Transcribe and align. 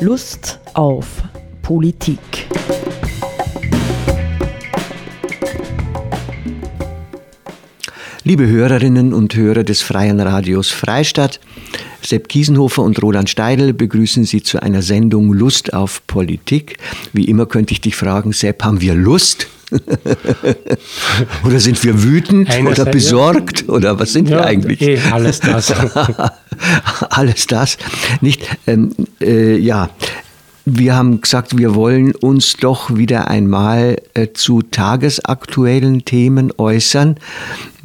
Lust 0.00 0.60
auf 0.74 1.24
Politik. 1.60 2.20
Liebe 8.22 8.46
Hörerinnen 8.46 9.12
und 9.12 9.34
Hörer 9.34 9.64
des 9.64 9.82
Freien 9.82 10.20
Radios 10.20 10.70
Freistadt, 10.70 11.40
Sepp 12.00 12.28
Kiesenhofer 12.28 12.82
und 12.82 13.02
Roland 13.02 13.28
Steidl 13.28 13.72
begrüßen 13.72 14.22
Sie 14.22 14.44
zu 14.44 14.62
einer 14.62 14.82
Sendung 14.82 15.32
Lust 15.32 15.72
auf 15.74 16.06
Politik. 16.06 16.78
Wie 17.12 17.24
immer 17.24 17.46
könnte 17.46 17.72
ich 17.72 17.80
dich 17.80 17.96
fragen, 17.96 18.32
Sepp, 18.32 18.62
haben 18.62 18.80
wir 18.80 18.94
Lust? 18.94 19.48
oder 21.44 21.60
sind 21.60 21.82
wir 21.84 22.02
wütend 22.02 22.50
Einerseits, 22.50 22.80
oder 22.80 22.90
besorgt 22.90 23.64
ja. 23.66 23.74
oder 23.74 23.98
was 23.98 24.12
sind 24.12 24.28
ja, 24.28 24.38
wir 24.38 24.44
eigentlich? 24.44 24.80
Eh, 24.80 24.98
alles 25.12 25.40
das. 25.40 25.72
alles 27.10 27.46
das. 27.46 27.78
Nicht, 28.20 28.48
ähm, 28.66 28.92
äh, 29.20 29.56
ja, 29.56 29.90
wir 30.64 30.96
haben 30.96 31.20
gesagt, 31.20 31.56
wir 31.56 31.74
wollen 31.74 32.14
uns 32.14 32.54
doch 32.54 32.94
wieder 32.94 33.28
einmal 33.28 33.96
äh, 34.14 34.28
zu 34.34 34.62
tagesaktuellen 34.62 36.04
Themen 36.04 36.52
äußern. 36.56 37.16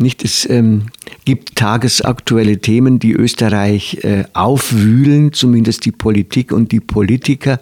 Nicht, 0.03 0.23
es 0.25 0.47
ähm, 0.49 0.87
gibt 1.25 1.55
tagesaktuelle 1.55 2.59
Themen, 2.59 2.99
die 2.99 3.13
Österreich 3.13 4.03
äh, 4.03 4.25
aufwühlen, 4.33 5.31
zumindest 5.31 5.85
die 5.85 5.91
Politik 5.91 6.51
und 6.51 6.73
die 6.73 6.81
Politiker 6.81 7.61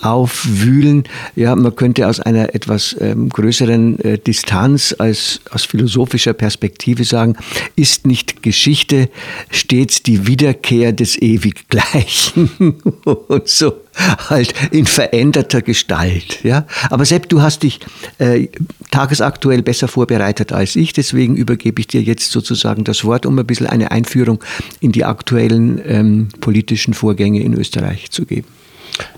aufwühlen. 0.00 1.04
Ja, 1.34 1.56
man 1.56 1.74
könnte 1.74 2.06
aus 2.06 2.20
einer 2.20 2.54
etwas 2.54 2.96
ähm, 3.00 3.28
größeren 3.28 3.98
äh, 3.98 4.18
Distanz 4.18 4.94
als 4.96 5.40
aus 5.50 5.64
philosophischer 5.64 6.32
Perspektive 6.34 7.02
sagen, 7.02 7.36
ist 7.74 8.06
nicht 8.06 8.42
Geschichte 8.42 9.10
stets 9.50 10.04
die 10.04 10.28
Wiederkehr 10.28 10.92
des 10.92 11.20
Ewiggleichen 11.20 12.50
und 13.04 13.48
so 13.48 13.74
halt 14.30 14.54
in 14.70 14.86
veränderter 14.86 15.62
Gestalt. 15.62 16.42
Ja, 16.42 16.66
aber 16.90 17.04
Sepp, 17.04 17.28
du 17.28 17.42
hast 17.42 17.62
dich 17.62 17.80
äh, 18.18 18.48
tagesaktuell 18.90 19.62
besser 19.62 19.88
vorbereitet 19.88 20.52
als 20.52 20.76
ich, 20.76 20.92
deswegen 20.92 21.36
übergebe 21.36 21.71
ich 21.80 21.86
dir 21.88 22.02
jetzt 22.02 22.30
sozusagen 22.30 22.84
das 22.84 23.04
Wort, 23.04 23.26
um 23.26 23.38
ein 23.38 23.46
bisschen 23.46 23.66
eine 23.66 23.90
Einführung 23.90 24.42
in 24.80 24.92
die 24.92 25.04
aktuellen 25.04 25.80
ähm, 25.84 26.28
politischen 26.40 26.94
Vorgänge 26.94 27.42
in 27.42 27.54
Österreich 27.54 28.10
zu 28.10 28.26
geben. 28.26 28.48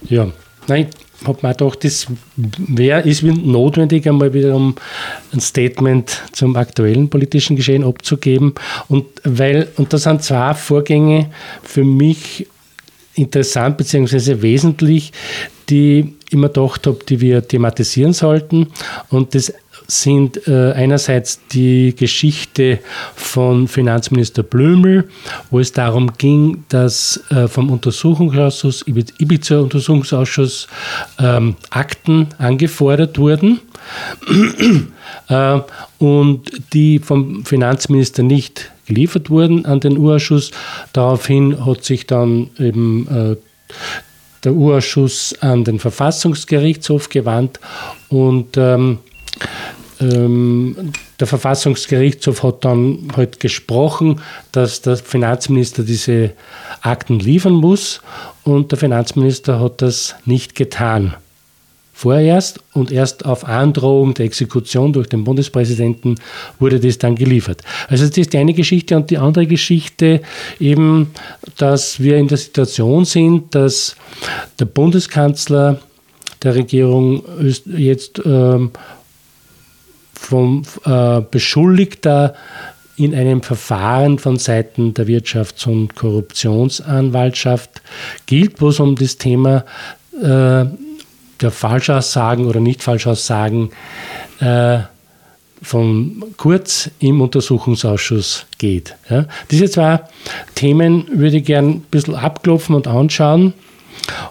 Ja, 0.09 0.31
nein, 0.69 0.89
ich 1.21 1.27
habe 1.27 1.47
mir 1.47 1.55
gedacht, 1.55 1.85
das 1.85 2.07
wäre, 2.37 3.01
ist 3.09 3.23
notwendig, 3.23 4.07
einmal 4.07 4.35
wieder 4.35 4.55
um 4.55 4.75
ein 5.33 5.41
Statement 5.41 6.23
zum 6.33 6.55
aktuellen 6.57 7.09
politischen 7.09 7.57
Geschehen 7.57 7.85
abzugeben. 7.85 8.55
Und 8.89 9.07
weil, 9.25 9.69
und 9.77 9.93
das 9.93 10.03
sind 10.03 10.23
zwei 10.23 10.53
Vorgänge 10.55 11.31
für 11.63 11.85
mich 11.85 12.47
interessant 13.15 13.79
bzw. 13.79 14.43
wesentlich, 14.43 15.13
die 15.71 16.15
ich 16.29 16.37
mir 16.37 16.49
gedacht 16.49 16.87
habe, 16.87 16.99
die 17.09 17.21
wir 17.21 17.47
thematisieren 17.47 18.13
sollten. 18.13 18.69
Und 19.09 19.35
das 19.35 19.53
sind 19.87 20.47
äh, 20.49 20.73
einerseits 20.73 21.41
die 21.49 21.95
Geschichte 21.95 22.79
von 23.15 23.69
Finanzminister 23.69 24.43
Blömel, 24.43 25.09
wo 25.51 25.61
es 25.61 25.73
darum 25.73 26.13
ging, 26.17 26.65
dass 26.69 27.23
äh, 27.31 27.49
vom 27.49 27.71
Untersuchungsausschuss, 27.71 28.85
Ibiza-Untersuchungsausschuss, 28.87 30.69
ähm, 31.19 31.57
Akten 31.71 32.29
angefordert 32.39 33.19
wurden 33.19 33.61
äh, 35.29 35.61
und 35.99 36.51
die 36.73 36.99
vom 36.99 37.45
Finanzminister 37.45 38.23
nicht 38.23 38.71
geliefert 38.87 39.31
wurden 39.31 39.67
an 39.67 39.81
den 39.81 39.99
Urausschuss. 39.99 40.51
Daraufhin 40.93 41.65
hat 41.65 41.85
sich 41.85 42.07
dann 42.07 42.51
eben 42.59 43.09
äh, 43.09 43.37
der 44.45 44.53
Urausschuss 44.55 45.35
an 45.41 45.65
den 45.65 45.79
Verfassungsgerichtshof 45.79 47.09
gewandt 47.09 47.61
und 48.09 48.57
ähm, 48.57 48.99
ähm, 50.01 50.93
der 51.21 51.27
Verfassungsgerichtshof 51.27 52.43
hat 52.43 52.65
dann 52.65 53.09
halt 53.17 53.41
gesprochen, 53.41 54.21
dass 54.53 54.83
der 54.83 54.97
Finanzminister 54.97 55.83
diese 55.83 56.33
Akten 56.81 57.19
liefern 57.19 57.55
muss 57.55 58.01
und 58.43 58.73
der 58.73 58.79
Finanzminister 58.79 59.61
hat 59.61 59.83
das 59.83 60.15
nicht 60.25 60.55
getan. 60.55 61.15
Vorerst 61.97 62.59
und 62.73 62.91
erst 62.91 63.25
auf 63.25 63.45
Androhung 63.45 64.15
der 64.15 64.27
Exekution 64.27 64.93
durch 64.93 65.09
den 65.09 65.23
Bundespräsidenten 65.23 66.17
wurde 66.59 66.81
das 66.81 66.99
dann 66.99 67.15
geliefert. 67.15 67.63
Also 67.89 68.09
das 68.09 68.19
ist 68.19 68.33
die 68.33 68.39
eine 68.39 68.53
Geschichte 68.53 68.97
und 68.97 69.11
die 69.11 69.19
andere 69.19 69.47
Geschichte 69.47 70.21
eben, 70.59 71.13
dass 71.57 72.01
wir 72.01 72.17
in 72.17 72.27
der 72.27 72.39
Situation 72.39 73.05
sind, 73.05 73.55
dass 73.55 73.95
der 74.59 74.65
Bundeskanzler 74.65 75.79
der 76.43 76.57
Regierung 76.57 77.23
jetzt 77.65 78.21
ähm, 78.25 78.73
vom 80.25 80.63
äh, 80.85 81.21
Beschuldigter 81.31 82.35
in 82.97 83.15
einem 83.15 83.43
Verfahren 83.43 84.19
von 84.19 84.39
Seiten 84.39 84.95
der 84.95 85.07
Wirtschafts- 85.07 85.67
und 85.67 85.95
Korruptionsanwaltschaft 85.95 87.83
gilt, 88.27 88.61
wo 88.61 88.69
es 88.69 88.81
um 88.81 88.97
das 88.97 89.19
Thema 89.19 89.65
äh, 90.21 90.65
der 91.41 91.51
Falschaussagen 91.51 92.47
oder 92.47 92.61
Nicht-Falschaussagen 92.61 93.71
äh, 94.41 94.79
von 95.61 96.25
Kurz 96.37 96.91
im 97.01 97.21
Untersuchungsausschuss 97.21 98.47
geht. 98.59 98.95
Ja. 99.11 99.27
Diese 99.51 99.69
zwei 99.69 100.01
Themen 100.55 101.07
würde 101.13 101.39
ich 101.39 101.45
gerne 101.45 101.69
ein 101.69 101.81
bisschen 101.91 102.15
abklopfen 102.15 102.75
und 102.75 102.87
anschauen. 102.87 103.55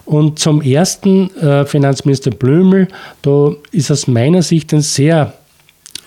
Und 0.05 0.39
zum 0.39 0.61
ersten, 0.61 1.35
äh, 1.37 1.65
Finanzminister 1.65 2.31
Blömel, 2.31 2.87
da 3.23 3.51
ist 3.71 3.91
aus 3.91 4.07
meiner 4.07 4.43
Sicht 4.43 4.73
ein 4.73 4.81
sehr 4.81 5.33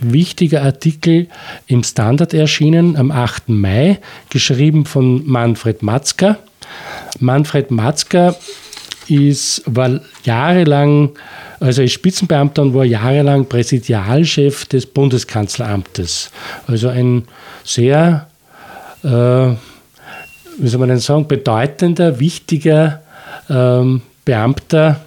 wichtiger 0.01 0.63
Artikel 0.63 1.29
im 1.67 1.83
Standard 1.83 2.35
erschienen 2.35 2.97
am 2.97 3.11
8. 3.11 3.49
Mai, 3.49 3.99
geschrieben 4.31 4.85
von 4.85 5.27
Manfred 5.27 5.83
Matzka. 5.83 6.39
Manfred 7.19 7.71
Matzka 7.71 8.35
ist, 9.09 9.63
war 9.67 10.01
jahrelang, 10.25 11.11
also 11.61 11.83
ist 11.83 11.93
Spitzenbeamter 11.93 12.63
und 12.63 12.75
war 12.75 12.85
jahrelang 12.85 13.47
Präsidialchef 13.47 14.67
des 14.67 14.87
Bundeskanzleramtes. 14.87 16.31
Also 16.67 16.89
ein 16.89 17.25
sehr, 17.65 18.29
äh, 19.03 19.09
wie 19.09 20.69
soll 20.69 20.81
man 20.81 20.89
denn 20.89 20.99
sagen, 20.99 21.29
bedeutender, 21.29 22.19
wichtiger 22.19 23.03
ähm, 23.49 24.03
Beamter 24.25 25.06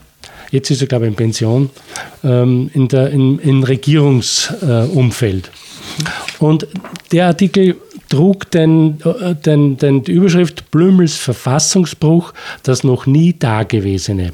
jetzt 0.51 0.69
ist 0.71 0.81
er, 0.81 0.87
glaube 0.87 1.05
ich, 1.05 1.11
in 1.11 1.15
Pension, 1.15 1.69
ähm, 2.23 2.69
in 2.73 2.87
der, 2.87 3.09
in, 3.11 3.39
in 3.39 3.63
Regierungsumfeld. 3.63 5.51
Und 6.39 6.67
der 7.11 7.27
Artikel 7.27 7.75
trug 8.09 8.49
den, 8.51 8.99
äh, 9.03 9.35
den, 9.35 9.77
den, 9.77 10.03
die 10.03 10.11
Überschrift 10.11 10.71
Blümels 10.71 11.15
Verfassungsbruch, 11.15 12.33
das 12.63 12.83
noch 12.83 13.05
nie 13.05 13.33
Dagewesene. 13.37 14.33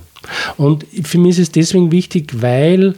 Und 0.57 0.85
für 1.03 1.17
mich 1.17 1.31
ist 1.31 1.39
es 1.39 1.51
deswegen 1.51 1.91
wichtig, 1.91 2.41
weil 2.41 2.95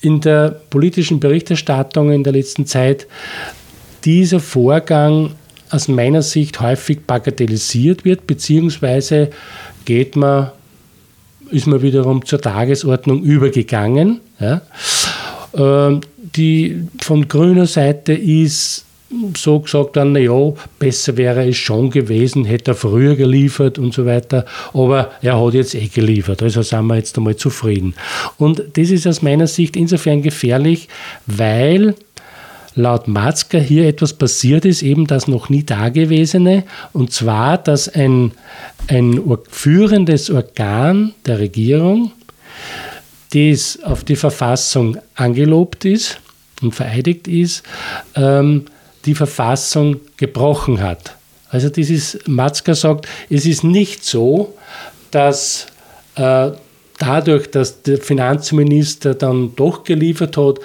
in 0.00 0.20
der 0.20 0.50
politischen 0.70 1.20
Berichterstattung 1.20 2.12
in 2.12 2.24
der 2.24 2.32
letzten 2.32 2.66
Zeit 2.66 3.06
dieser 4.04 4.40
Vorgang 4.40 5.32
aus 5.70 5.88
meiner 5.88 6.22
Sicht 6.22 6.60
häufig 6.60 7.00
bagatellisiert 7.06 8.04
wird, 8.04 8.26
beziehungsweise 8.26 9.30
geht 9.84 10.14
man 10.14 10.52
ist 11.50 11.66
man 11.66 11.82
wiederum 11.82 12.24
zur 12.24 12.40
Tagesordnung 12.40 13.22
übergegangen. 13.22 14.20
Ja. 14.40 14.62
Ähm, 15.54 16.00
die 16.16 16.82
von 17.00 17.28
grüner 17.28 17.66
Seite 17.66 18.12
ist 18.12 18.84
so 19.36 19.60
gesagt 19.60 19.96
naja, 19.96 20.52
besser 20.78 21.16
wäre 21.16 21.48
es 21.48 21.56
schon 21.56 21.90
gewesen, 21.90 22.44
hätte 22.44 22.72
er 22.72 22.74
früher 22.74 23.14
geliefert 23.14 23.78
und 23.78 23.94
so 23.94 24.04
weiter, 24.04 24.44
aber 24.74 25.12
er 25.22 25.40
hat 25.40 25.54
jetzt 25.54 25.74
eh 25.74 25.86
geliefert, 25.86 26.42
also 26.42 26.62
sind 26.62 26.86
wir 26.86 26.96
jetzt 26.96 27.16
einmal 27.16 27.36
zufrieden. 27.36 27.94
Und 28.36 28.62
das 28.74 28.90
ist 28.90 29.06
aus 29.06 29.22
meiner 29.22 29.46
Sicht 29.46 29.76
insofern 29.76 30.22
gefährlich, 30.22 30.88
weil 31.26 31.94
laut 32.76 33.08
Matzka 33.08 33.58
hier 33.58 33.88
etwas 33.88 34.12
passiert 34.12 34.64
ist, 34.64 34.82
eben 34.82 35.06
das 35.06 35.26
noch 35.26 35.48
nie 35.48 35.64
Dagewesene, 35.64 36.64
und 36.92 37.12
zwar, 37.12 37.58
dass 37.58 37.88
ein, 37.88 38.32
ein 38.86 39.20
führendes 39.50 40.30
Organ 40.30 41.14
der 41.24 41.40
Regierung, 41.40 42.12
das 43.32 43.82
auf 43.82 44.04
die 44.04 44.14
Verfassung 44.14 44.98
angelobt 45.14 45.84
ist 45.84 46.20
und 46.62 46.74
vereidigt 46.74 47.26
ist, 47.26 47.64
ähm, 48.14 48.66
die 49.04 49.14
Verfassung 49.14 50.00
gebrochen 50.16 50.80
hat. 50.80 51.16
Also 51.48 51.70
dieses 51.70 52.18
Matzka 52.26 52.74
sagt, 52.74 53.06
es 53.30 53.46
ist 53.46 53.64
nicht 53.64 54.04
so, 54.04 54.54
dass 55.10 55.66
äh, 56.16 56.50
dadurch, 56.98 57.50
dass 57.50 57.82
der 57.82 57.98
Finanzminister 57.98 59.14
dann 59.14 59.54
doch 59.56 59.84
geliefert 59.84 60.36
hat, 60.36 60.58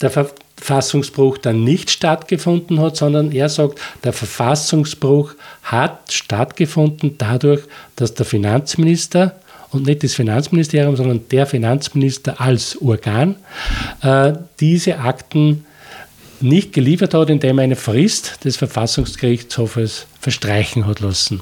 der 0.00 0.10
Verfassungsbruch 0.58 1.38
dann 1.38 1.64
nicht 1.64 1.90
stattgefunden 1.90 2.80
hat, 2.80 2.96
sondern 2.96 3.32
er 3.32 3.48
sagt, 3.48 3.80
der 4.04 4.12
Verfassungsbruch 4.12 5.34
hat 5.62 6.12
stattgefunden 6.12 7.16
dadurch, 7.16 7.62
dass 7.96 8.14
der 8.14 8.26
Finanzminister 8.26 9.36
und 9.70 9.86
nicht 9.86 10.02
das 10.02 10.14
Finanzministerium, 10.14 10.96
sondern 10.96 11.20
der 11.30 11.46
Finanzminister 11.46 12.40
als 12.40 12.80
Organ, 12.80 13.36
äh, 14.02 14.32
diese 14.60 14.98
Akten 14.98 15.64
nicht 16.40 16.72
geliefert 16.72 17.14
hat, 17.14 17.30
indem 17.30 17.58
er 17.58 17.64
eine 17.64 17.76
Frist 17.76 18.44
des 18.44 18.56
Verfassungsgerichtshofes 18.56 20.06
verstreichen 20.20 20.86
hat 20.86 21.00
lassen. 21.00 21.40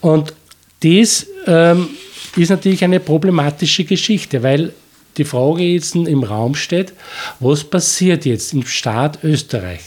Und 0.00 0.34
dies 0.82 1.26
ähm, 1.46 1.88
ist 2.36 2.50
natürlich 2.50 2.84
eine 2.84 3.00
problematische 3.00 3.84
Geschichte, 3.84 4.42
weil 4.42 4.72
die 5.18 5.24
Frage 5.24 5.62
jetzt 5.62 5.94
im 5.94 6.22
Raum 6.22 6.54
steht, 6.54 6.92
was 7.40 7.64
passiert 7.64 8.24
jetzt 8.24 8.52
im 8.52 8.66
Staat 8.66 9.22
Österreich, 9.22 9.82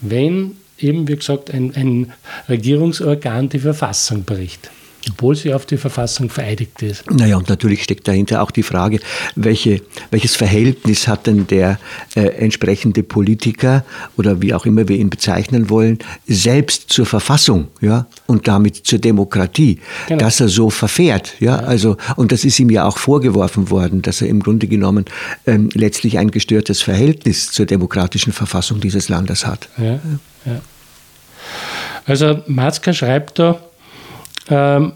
wenn 0.00 0.56
eben, 0.78 1.08
wie 1.08 1.16
gesagt, 1.16 1.50
ein, 1.50 1.74
ein 1.74 2.12
Regierungsorgan 2.48 3.48
die 3.48 3.58
Verfassung 3.58 4.24
bricht 4.24 4.70
obwohl 5.10 5.34
sie 5.36 5.54
auf 5.54 5.66
die 5.66 5.76
Verfassung 5.76 6.28
vereidigt 6.28 6.82
ist. 6.82 7.10
Naja, 7.10 7.36
und 7.36 7.48
natürlich 7.48 7.82
steckt 7.82 8.08
dahinter 8.08 8.42
auch 8.42 8.50
die 8.50 8.62
Frage, 8.62 9.00
welche, 9.36 9.80
welches 10.10 10.36
Verhältnis 10.36 11.08
hat 11.08 11.26
denn 11.26 11.46
der 11.46 11.78
äh, 12.14 12.20
entsprechende 12.20 13.02
Politiker 13.02 13.84
oder 14.16 14.42
wie 14.42 14.52
auch 14.54 14.66
immer 14.66 14.88
wir 14.88 14.96
ihn 14.96 15.10
bezeichnen 15.10 15.70
wollen, 15.70 15.98
selbst 16.26 16.90
zur 16.90 17.06
Verfassung 17.06 17.68
ja, 17.80 18.06
und 18.26 18.48
damit 18.48 18.76
zur 18.76 18.98
Demokratie, 18.98 19.80
genau. 20.08 20.20
dass 20.20 20.40
er 20.40 20.48
so 20.48 20.70
verfährt. 20.70 21.34
Ja? 21.40 21.60
ja? 21.60 21.66
Also, 21.66 21.96
und 22.16 22.32
das 22.32 22.44
ist 22.44 22.58
ihm 22.58 22.70
ja 22.70 22.84
auch 22.84 22.98
vorgeworfen 22.98 23.70
worden, 23.70 24.02
dass 24.02 24.20
er 24.20 24.28
im 24.28 24.40
Grunde 24.42 24.66
genommen 24.66 25.04
ähm, 25.46 25.70
letztlich 25.74 26.18
ein 26.18 26.30
gestörtes 26.30 26.82
Verhältnis 26.82 27.50
zur 27.50 27.66
demokratischen 27.66 28.32
Verfassung 28.32 28.80
dieses 28.80 29.08
Landes 29.08 29.46
hat. 29.46 29.68
Ja, 29.78 30.00
ja. 30.44 30.60
Also 32.04 32.42
Matzka 32.46 32.92
schreibt 32.92 33.38
da, 33.38 33.60
ähm, 34.50 34.92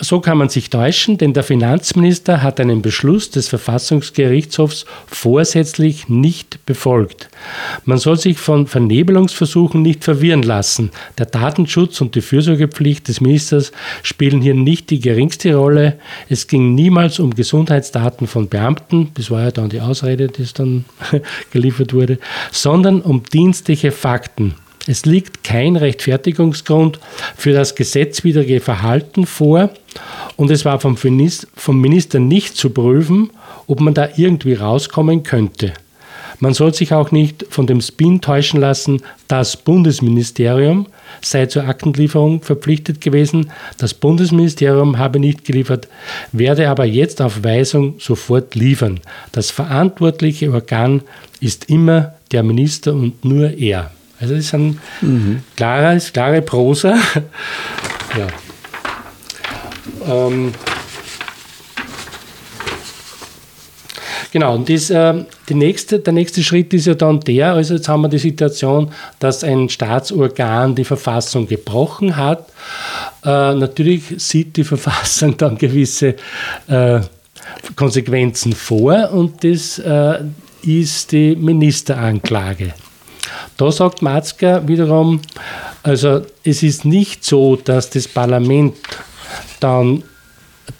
so 0.00 0.18
kann 0.18 0.38
man 0.38 0.48
sich 0.48 0.70
täuschen, 0.70 1.18
denn 1.18 1.34
der 1.34 1.44
Finanzminister 1.44 2.42
hat 2.42 2.58
einen 2.58 2.82
Beschluss 2.82 3.30
des 3.30 3.46
Verfassungsgerichtshofs 3.46 4.86
vorsätzlich 5.06 6.08
nicht 6.08 6.66
befolgt. 6.66 7.28
Man 7.84 7.98
soll 7.98 8.18
sich 8.18 8.38
von 8.38 8.66
Vernebelungsversuchen 8.66 9.82
nicht 9.82 10.02
verwirren 10.02 10.42
lassen. 10.42 10.90
Der 11.16 11.26
Datenschutz 11.26 12.00
und 12.00 12.16
die 12.16 12.22
Fürsorgepflicht 12.22 13.06
des 13.06 13.20
Ministers 13.20 13.70
spielen 14.02 14.42
hier 14.42 14.54
nicht 14.54 14.90
die 14.90 14.98
geringste 14.98 15.54
Rolle. 15.54 15.98
Es 16.28 16.48
ging 16.48 16.74
niemals 16.74 17.20
um 17.20 17.32
Gesundheitsdaten 17.32 18.26
von 18.26 18.48
Beamten, 18.48 19.12
das 19.14 19.30
war 19.30 19.42
ja 19.42 19.50
dann 19.52 19.68
die 19.68 19.80
Ausrede, 19.80 20.26
die 20.26 20.44
dann 20.54 20.86
geliefert 21.52 21.94
wurde, 21.94 22.18
sondern 22.50 23.00
um 23.00 23.22
dienstliche 23.22 23.92
Fakten. 23.92 24.54
Es 24.86 25.06
liegt 25.06 25.44
kein 25.44 25.76
Rechtfertigungsgrund 25.76 26.98
für 27.36 27.52
das 27.52 27.74
gesetzwidrige 27.74 28.60
Verhalten 28.60 29.26
vor 29.26 29.70
und 30.36 30.50
es 30.50 30.64
war 30.64 30.78
vom 30.78 31.80
Minister 31.80 32.18
nicht 32.18 32.56
zu 32.56 32.70
prüfen, 32.70 33.30
ob 33.66 33.80
man 33.80 33.94
da 33.94 34.08
irgendwie 34.16 34.54
rauskommen 34.54 35.22
könnte. 35.22 35.72
Man 36.40 36.52
soll 36.52 36.74
sich 36.74 36.92
auch 36.92 37.12
nicht 37.12 37.46
von 37.48 37.66
dem 37.66 37.80
Spin 37.80 38.20
täuschen 38.20 38.60
lassen, 38.60 39.02
das 39.28 39.56
Bundesministerium 39.56 40.86
sei 41.22 41.46
zur 41.46 41.64
Aktenlieferung 41.64 42.42
verpflichtet 42.42 43.00
gewesen. 43.00 43.50
Das 43.78 43.94
Bundesministerium 43.94 44.98
habe 44.98 45.20
nicht 45.20 45.44
geliefert, 45.44 45.88
werde 46.32 46.68
aber 46.68 46.84
jetzt 46.84 47.22
auf 47.22 47.44
Weisung 47.44 47.94
sofort 47.98 48.54
liefern. 48.54 49.00
Das 49.32 49.50
verantwortliche 49.50 50.52
Organ 50.52 51.02
ist 51.40 51.70
immer 51.70 52.14
der 52.32 52.42
Minister 52.42 52.92
und 52.92 53.24
nur 53.24 53.50
er. 53.50 53.90
Also 54.24 54.36
das 54.36 54.46
ist 54.46 54.54
ein 54.54 54.80
mhm. 55.02 55.42
klarer, 55.54 55.98
klare 55.98 56.40
Prosa. 56.40 56.94
ja. 58.18 58.26
Ähm, 60.08 60.52
Genau, 64.32 64.56
und 64.56 64.68
das, 64.68 64.90
äh, 64.90 65.14
die 65.48 65.54
nächste, 65.54 66.00
der 66.00 66.12
nächste 66.12 66.42
Schritt 66.42 66.74
ist 66.74 66.86
ja 66.86 66.94
dann 66.94 67.20
der, 67.20 67.52
also 67.52 67.74
jetzt 67.74 67.88
haben 67.88 68.00
wir 68.00 68.08
die 68.08 68.18
Situation, 68.18 68.90
dass 69.20 69.44
ein 69.44 69.68
Staatsorgan 69.68 70.74
die 70.74 70.82
Verfassung 70.82 71.46
gebrochen 71.46 72.16
hat. 72.16 72.48
Äh, 73.24 73.54
natürlich 73.54 74.02
sieht 74.16 74.56
die 74.56 74.64
Verfassung 74.74 75.36
dann 75.36 75.56
gewisse 75.56 76.16
äh, 76.66 76.98
Konsequenzen 77.76 78.54
vor 78.54 79.12
und 79.12 79.44
das 79.44 79.78
äh, 79.78 80.24
ist 80.62 81.12
die 81.12 81.36
Ministeranklage. 81.36 82.74
Da 83.56 83.70
sagt 83.70 84.02
Matzka 84.02 84.66
wiederum, 84.66 85.20
also 85.82 86.22
es 86.44 86.62
ist 86.62 86.84
nicht 86.84 87.24
so, 87.24 87.56
dass 87.56 87.90
das 87.90 88.08
Parlament 88.08 88.76
dann 89.60 90.02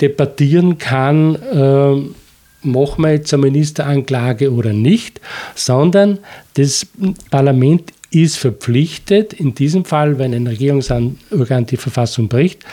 debattieren 0.01 0.79
kann, 0.79 1.37
äh, 1.37 2.67
machen 2.67 3.05
wir 3.05 3.13
jetzt 3.13 3.33
eine 3.33 3.43
Ministeranklage 3.43 4.53
oder 4.53 4.73
nicht, 4.73 5.21
sondern 5.55 6.19
das 6.55 6.87
Parlament 7.31 7.93
ist 8.11 8.39
verpflichtet, 8.39 9.33
in 9.33 9.55
diesem 9.55 9.85
Fall, 9.85 10.19
wenn 10.19 10.35
ein 10.35 10.47
Regierungsorgan 10.47 11.67
die 11.67 11.77
Verfassung 11.77 12.29
bricht, 12.29 12.65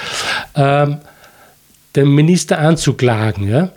äh, 0.53 0.87
den 1.95 2.09
Minister 2.09 2.59
anzuklagen. 2.59 3.49
Ja? 3.49 3.71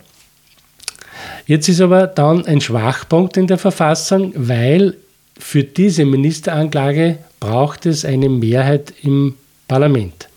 Jetzt 1.47 1.67
ist 1.67 1.81
aber 1.81 2.07
dann 2.07 2.45
ein 2.45 2.61
Schwachpunkt 2.61 3.37
in 3.37 3.47
der 3.47 3.57
Verfassung, 3.57 4.31
weil 4.35 4.95
für 5.37 5.63
diese 5.63 6.05
Ministeranklage 6.05 7.19
braucht 7.39 7.85
es 7.85 8.05
eine 8.05 8.29
Mehrheit 8.29 8.93
im 9.03 9.35
Parlament. 9.67 10.29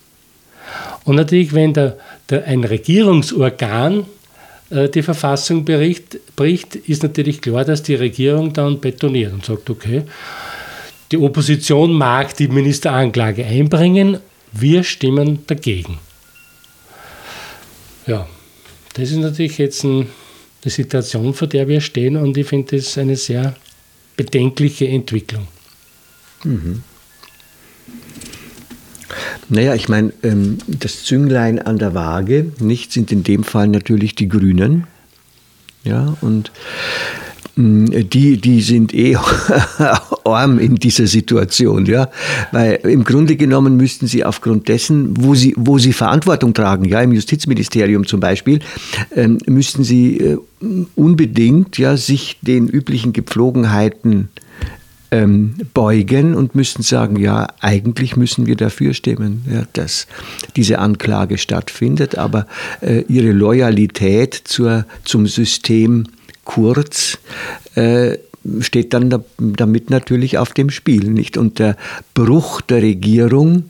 Und 1.05 1.17
natürlich, 1.17 1.53
wenn 1.55 1.73
der, 1.73 1.97
der 2.29 2.45
ein 2.45 2.65
Regierungsorgan 2.65 4.05
äh, 4.71 4.89
die 4.89 5.03
Verfassung 5.03 5.65
bericht, 5.65 6.19
bricht, 6.37 6.75
ist 6.77 7.03
natürlich 7.03 7.41
klar, 7.41 7.65
dass 7.65 7.83
die 7.83 7.95
Regierung 7.95 8.53
dann 8.53 8.81
betoniert 8.81 9.33
und 9.33 9.45
sagt, 9.45 9.71
okay, 9.71 10.03
die 11.11 11.17
Opposition 11.17 11.93
mag 11.93 12.37
die 12.37 12.49
Ministeranklage 12.49 13.45
einbringen, 13.45 14.19
wir 14.53 14.83
stimmen 14.83 15.39
dagegen. 15.47 15.99
Ja, 18.06 18.27
das 18.95 19.11
ist 19.11 19.19
natürlich 19.19 19.59
jetzt 19.59 19.85
ein, 19.85 20.09
eine 20.62 20.71
Situation, 20.71 21.33
vor 21.33 21.49
der 21.49 21.69
wir 21.69 21.81
stehen 21.81 22.17
und 22.17 22.37
ich 22.37 22.47
finde 22.47 22.77
das 22.77 22.99
eine 22.99 23.17
sehr 23.17 23.55
bedenkliche 24.19 24.87
Entwicklung. 24.87 25.49
Mhm. 26.44 26.82
Naja, 29.49 29.75
ich 29.75 29.88
meine, 29.88 30.12
ähm, 30.23 30.59
das 30.67 31.04
Zünglein 31.04 31.59
an 31.59 31.78
der 31.78 31.95
Waage, 31.95 32.52
nicht 32.59 32.92
sind 32.92 33.11
in 33.12 33.23
dem 33.23 33.45
Fall 33.45 33.69
natürlich 33.69 34.14
die 34.14 34.28
Grünen. 34.28 34.87
Ja, 35.85 36.19
und 36.21 36.50
die, 37.61 38.37
die 38.37 38.61
sind 38.61 38.95
eh 38.95 39.17
arm 40.25 40.61
in 40.61 40.77
dieser 40.77 41.09
Situation, 41.09 41.87
ja. 41.87 42.09
Weil 42.53 42.75
im 42.85 43.03
Grunde 43.03 43.35
genommen 43.35 43.77
müssten 43.77 44.07
sie 44.07 44.25
aufgrund 44.25 44.69
dessen, 44.69 45.17
wo 45.17 45.35
sie, 45.35 45.55
wo 45.57 45.77
sie 45.79 45.93
Verantwortung 45.93 46.55
tragen, 46.55 46.85
ja, 46.85 47.00
im 47.00 47.12
Justizministerium 47.12 48.07
zum 48.07 48.21
Beispiel, 48.21 48.61
ähm, 49.15 49.38
müssten 49.47 49.83
sie 49.83 50.19
äh, 50.19 50.38
unbedingt 50.95 51.79
ja, 51.79 51.97
sich 51.97 52.38
den 52.43 52.69
üblichen 52.69 53.12
Gepflogenheiten 53.12 54.29
ähm, 55.11 55.55
beugen 55.75 56.37
und 56.37 56.55
müssten 56.55 56.85
sagen, 56.85 57.17
ja, 57.17 57.49
eigentlich 57.61 58.17
müssen 58.17 58.47
wir 58.47 58.55
dafür 58.55 58.95
stimmen, 58.95 59.43
ja, 59.53 59.65
dass 59.73 60.07
diese 60.55 60.79
Anklage 60.79 61.38
stattfindet, 61.38 62.17
aber 62.17 62.47
äh, 62.83 63.00
ihre 63.09 63.33
Loyalität 63.33 64.35
zur, 64.45 64.85
zum 65.05 65.27
System 65.27 66.05
Kurz 66.49 67.19
äh, 67.75 68.17
steht 68.61 68.95
dann 68.95 69.11
da, 69.11 69.23
damit 69.37 69.90
natürlich 69.90 70.38
auf 70.38 70.55
dem 70.55 70.71
Spiel, 70.71 71.11
nicht? 71.11 71.37
Und 71.37 71.59
der 71.59 71.76
Bruch 72.14 72.62
der 72.62 72.81
Regierung 72.81 73.64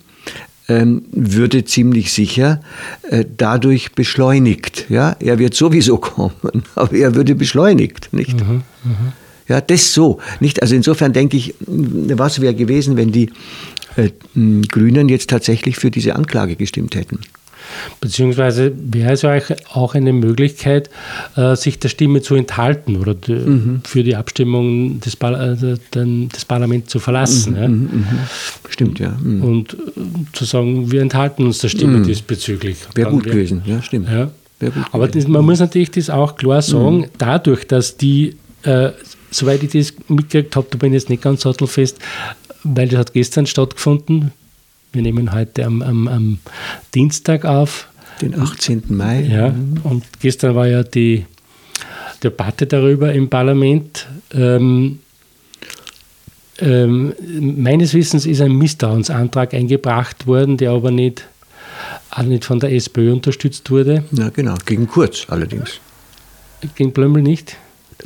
ähm, 0.68 1.02
würde 1.10 1.64
ziemlich 1.64 2.12
sicher 2.12 2.60
äh, 3.10 3.24
dadurch 3.36 3.92
beschleunigt. 3.92 4.86
Ja, 4.90 5.16
er 5.18 5.40
wird 5.40 5.54
sowieso 5.54 5.96
kommen, 5.98 6.62
aber 6.76 6.92
er 6.92 7.16
würde 7.16 7.34
beschleunigt, 7.34 8.12
nicht? 8.12 8.38
Mhm, 8.38 8.62
mh. 8.84 9.12
Ja, 9.48 9.60
das 9.60 9.92
so. 9.92 10.20
Nicht? 10.38 10.62
Also 10.62 10.76
insofern 10.76 11.12
denke 11.12 11.36
ich, 11.36 11.54
was 11.66 12.40
wäre 12.40 12.54
gewesen, 12.54 12.96
wenn 12.96 13.10
die 13.10 13.30
äh, 13.96 14.10
Grünen 14.68 15.08
jetzt 15.08 15.30
tatsächlich 15.30 15.76
für 15.76 15.90
diese 15.90 16.14
Anklage 16.14 16.54
gestimmt 16.54 16.94
hätten? 16.94 17.18
Beziehungsweise 18.00 18.72
wäre 18.76 19.12
es 19.12 19.24
auch 19.72 19.94
eine 19.94 20.12
Möglichkeit, 20.12 20.90
äh, 21.36 21.56
sich 21.56 21.78
der 21.78 21.88
Stimme 21.88 22.22
zu 22.22 22.34
enthalten 22.34 22.96
oder 22.96 23.14
mhm. 23.26 23.80
für 23.84 24.02
die 24.02 24.16
Abstimmung 24.16 25.00
des, 25.00 25.14
äh, 25.14 25.76
des 25.94 26.44
Parlaments 26.44 26.90
zu 26.90 26.98
verlassen. 26.98 27.54
Mhm, 27.54 27.60
ja. 27.60 27.68
Mhm, 27.68 27.76
mhm. 27.76 28.06
Stimmt, 28.68 28.98
ja. 28.98 29.16
Mhm. 29.22 29.42
Und 29.42 29.76
zu 30.32 30.44
sagen, 30.44 30.90
wir 30.90 31.02
enthalten 31.02 31.44
uns 31.44 31.58
der 31.58 31.68
Stimme 31.68 32.02
diesbezüglich. 32.02 32.78
Wäre 32.94 33.10
gut 33.10 33.24
wir, 33.24 33.32
gewesen, 33.32 33.62
ja, 33.66 33.82
stimmt. 33.82 34.08
Ja. 34.08 34.30
Aber 34.90 35.06
das, 35.06 35.28
man 35.28 35.44
muss 35.44 35.60
natürlich 35.60 35.92
das 35.92 36.10
auch 36.10 36.36
klar 36.36 36.62
sagen, 36.62 37.06
dadurch, 37.16 37.66
dass 37.66 37.96
die 37.96 38.34
äh, 38.64 38.90
soweit 39.30 39.62
ich 39.62 39.70
das 39.70 39.94
mitgekriegt 40.08 40.56
habe, 40.56 40.66
da 40.70 40.78
bin 40.78 40.92
ich 40.92 41.02
jetzt 41.02 41.10
nicht 41.10 41.22
ganz 41.22 41.42
sattelfest, 41.42 41.98
weil 42.64 42.88
das 42.88 42.98
hat 42.98 43.12
gestern 43.12 43.46
stattgefunden. 43.46 44.32
Wir 44.92 45.02
nehmen 45.02 45.32
heute 45.32 45.66
am, 45.66 45.82
am, 45.82 46.08
am 46.08 46.38
Dienstag 46.94 47.44
auf. 47.44 47.88
Den 48.20 48.40
18. 48.40 48.84
Mai. 48.88 49.22
Ja, 49.22 49.54
und 49.84 50.04
gestern 50.20 50.54
war 50.54 50.66
ja 50.66 50.82
die 50.82 51.24
Debatte 52.22 52.66
darüber 52.66 53.12
im 53.12 53.28
Parlament. 53.28 54.08
Ähm, 54.32 55.00
ähm, 56.58 57.14
meines 57.56 57.94
Wissens 57.94 58.26
ist 58.26 58.40
ein 58.40 58.56
Misstrauensantrag 58.56 59.54
eingebracht 59.54 60.26
worden, 60.26 60.56
der 60.56 60.72
aber 60.72 60.90
nicht, 60.90 61.28
auch 62.10 62.22
nicht 62.22 62.44
von 62.44 62.58
der 62.58 62.72
SPÖ 62.72 63.12
unterstützt 63.12 63.70
wurde. 63.70 64.04
Ja, 64.10 64.30
genau, 64.30 64.54
gegen 64.64 64.88
Kurz 64.88 65.26
allerdings. 65.28 65.80
Gegen 66.74 66.92
Blömmel 66.92 67.22
nicht? 67.22 67.56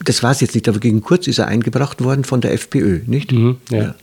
Das 0.05 0.23
weiß 0.23 0.37
ich 0.37 0.49
jetzt 0.49 0.55
nicht, 0.55 0.69
aber 0.69 0.81
gegen 0.81 1.01
Kurz 1.01 1.27
ist 1.27 1.39
er 1.39 1.47
eingebracht 1.47 2.03
worden 2.05 2.25
von 2.25 2.41
der 2.41 2.53
FPÖ, 2.53 3.01
nicht? 3.07 3.33
Mhm, 3.33 3.57
ja. 3.71 3.79
Ja, 3.79 3.95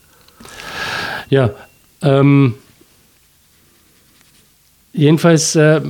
ja 1.30 1.52
ähm, 2.02 2.56
Jedenfalls, 4.92 5.56
äh, 5.56 5.82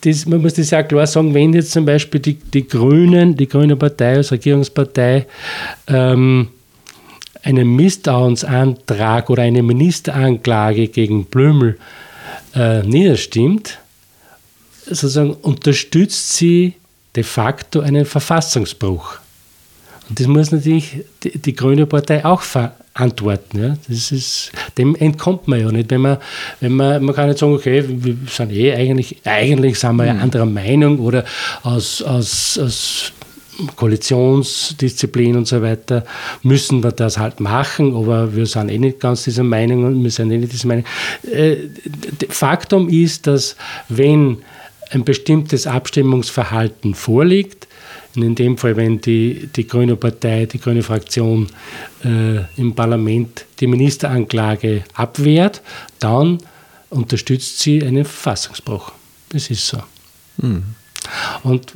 das, 0.00 0.26
man 0.26 0.40
muss 0.40 0.54
das 0.54 0.70
ja 0.70 0.82
klar 0.82 1.06
sagen, 1.06 1.34
wenn 1.34 1.52
jetzt 1.52 1.72
zum 1.72 1.84
Beispiel 1.84 2.20
die, 2.20 2.34
die 2.34 2.66
Grünen, 2.66 3.36
die 3.36 3.48
Grüne 3.48 3.76
Partei 3.76 4.16
als 4.16 4.32
Regierungspartei, 4.32 5.26
ähm, 5.86 6.48
einen 7.42 7.76
Misstrauensantrag 7.76 9.30
oder 9.30 9.42
eine 9.42 9.62
Ministeranklage 9.62 10.88
gegen 10.88 11.26
Blümel 11.26 11.78
äh, 12.54 12.82
niederstimmt, 12.82 13.78
sozusagen 14.86 15.34
unterstützt 15.34 16.34
sie 16.34 16.74
de 17.16 17.22
facto 17.24 17.80
einen 17.80 18.06
Verfassungsbruch. 18.06 19.18
Und 20.08 20.20
das 20.20 20.26
muss 20.26 20.50
natürlich 20.50 21.04
die, 21.22 21.38
die 21.38 21.54
Grüne 21.54 21.86
Partei 21.86 22.24
auch 22.24 22.42
verantworten. 22.98 23.62
Ja? 23.62 23.76
Das 23.88 24.12
ist, 24.12 24.50
dem 24.76 24.94
entkommt 24.96 25.48
man 25.48 25.60
ja 25.60 25.70
nicht. 25.70 25.90
Wenn 25.90 26.00
man, 26.00 26.18
wenn 26.60 26.72
man, 26.72 27.04
man 27.04 27.14
kann 27.14 27.28
nicht 27.28 27.38
sagen, 27.38 27.54
okay, 27.54 27.84
wir 27.86 28.16
sind 28.28 28.52
eh 28.52 28.74
eigentlich, 28.74 29.16
eigentlich 29.24 29.78
sind 29.78 29.96
wir 29.96 30.06
ja 30.06 30.14
mhm. 30.14 30.22
anderer 30.22 30.46
Meinung 30.46 30.98
oder 30.98 31.24
aus, 31.62 32.02
aus, 32.02 32.58
aus 32.58 33.12
Koalitionsdisziplin 33.76 35.36
und 35.36 35.48
so 35.48 35.62
weiter, 35.62 36.04
müssen 36.42 36.82
wir 36.82 36.92
das 36.92 37.18
halt 37.18 37.40
machen, 37.40 37.94
aber 37.94 38.34
wir 38.34 38.46
sind 38.46 38.68
eh 38.68 38.78
nicht 38.78 39.00
ganz 39.00 39.24
dieser 39.24 39.42
Meinung 39.44 39.84
und 39.84 40.02
wir 40.02 40.10
sind 40.10 40.30
eh 40.30 40.38
nicht 40.38 40.52
dieser 40.52 40.68
Meinung. 40.68 40.84
Äh, 41.32 41.56
Faktum 42.28 42.88
ist, 42.88 43.26
dass 43.26 43.56
wenn 43.88 44.38
ein 44.90 45.04
bestimmtes 45.04 45.66
Abstimmungsverhalten 45.66 46.94
vorliegt, 46.94 47.68
und 48.16 48.22
in 48.22 48.34
dem 48.34 48.56
Fall, 48.56 48.76
wenn 48.76 49.00
die, 49.00 49.48
die 49.54 49.66
Grüne 49.66 49.96
Partei, 49.96 50.46
die 50.46 50.58
Grüne 50.58 50.82
Fraktion 50.82 51.46
äh, 52.04 52.38
im 52.56 52.74
Parlament 52.74 53.44
die 53.60 53.66
Ministeranklage 53.66 54.84
abwehrt, 54.94 55.62
dann 55.98 56.38
unterstützt 56.90 57.60
sie 57.60 57.82
einen 57.82 58.04
Verfassungsbruch. 58.04 58.92
Das 59.28 59.50
ist 59.50 59.66
so. 59.66 59.78
Mhm. 60.38 60.62
Und 61.42 61.72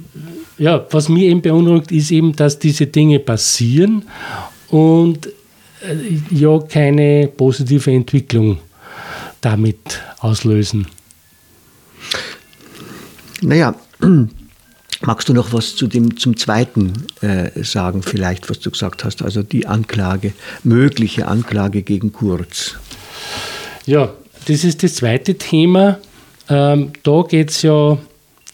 ja, 0.58 0.84
was 0.90 1.08
mir 1.08 1.28
eben 1.28 1.42
beunruhigt, 1.42 1.92
ist 1.92 2.10
eben, 2.10 2.34
dass 2.34 2.58
diese 2.58 2.86
Dinge 2.86 3.18
passieren 3.18 4.04
und 4.68 5.26
äh, 5.26 6.18
ja 6.30 6.58
keine 6.60 7.28
positive 7.28 7.90
Entwicklung 7.90 8.58
damit 9.40 10.02
auslösen. 10.20 10.86
Naja, 13.42 13.74
magst 15.06 15.28
du 15.28 15.35
noch 15.35 15.52
was 15.52 15.76
zu 15.76 15.87
dem, 15.87 16.16
zum 16.16 16.37
Zweiten 16.37 17.06
äh, 17.21 17.62
sagen, 17.62 18.02
vielleicht, 18.02 18.50
was 18.50 18.61
du 18.61 18.71
gesagt 18.71 19.04
hast, 19.04 19.23
also 19.23 19.42
die 19.42 19.66
Anklage, 19.66 20.32
mögliche 20.64 21.28
Anklage 21.28 21.82
gegen 21.82 22.12
Kurz? 22.12 22.76
Ja, 23.87 24.12
das 24.47 24.64
ist 24.64 24.82
das 24.82 24.97
zweite 24.97 25.37
Thema. 25.37 25.99
Ähm, 26.49 26.92
da 27.02 27.23
geht 27.23 27.50
es 27.50 27.62
ja 27.62 27.99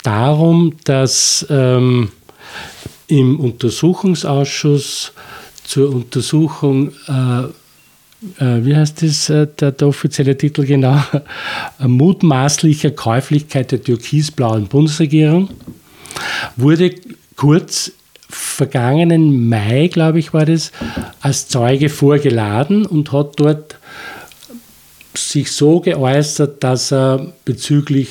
darum, 0.02 0.74
dass 0.84 1.46
ähm, 1.50 2.10
im 3.08 3.40
Untersuchungsausschuss 3.40 5.12
zur 5.64 5.94
Untersuchung, 5.94 6.92
äh, 7.08 7.42
äh, 8.42 8.64
wie 8.64 8.76
heißt 8.76 9.02
das, 9.02 9.28
äh, 9.28 9.46
der, 9.46 9.72
der, 9.72 9.88
offizielle 9.88 10.36
Titel 10.36 10.64
genau, 10.64 11.02
mutmaßlicher 11.78 12.90
Käuflichkeit 12.92 13.72
der 13.72 13.82
türkisblauen 13.82 14.66
Bundesregierung, 14.66 15.50
wurde 16.56 16.94
kurz 17.36 17.92
vergangenen 18.28 19.48
Mai, 19.48 19.88
glaube 19.88 20.18
ich, 20.18 20.34
war 20.34 20.44
das, 20.44 20.72
als 21.20 21.48
Zeuge 21.48 21.88
vorgeladen 21.88 22.84
und 22.84 23.12
hat 23.12 23.40
dort 23.40 23.78
sich 25.16 25.52
so 25.52 25.80
geäußert, 25.80 26.62
dass 26.62 26.92
er 26.92 27.32
bezüglich 27.44 28.08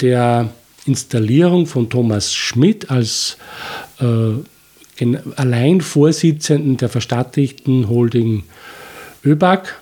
der 0.00 0.50
Installierung 0.86 1.66
von 1.66 1.90
Thomas 1.90 2.32
Schmidt 2.34 2.90
als 2.90 3.36
äh, 4.00 5.04
Alleinvorsitzenden 5.36 6.76
der 6.76 6.88
verstaatlichten 6.88 7.88
Holding 7.88 8.44
ÖBAG, 9.24 9.74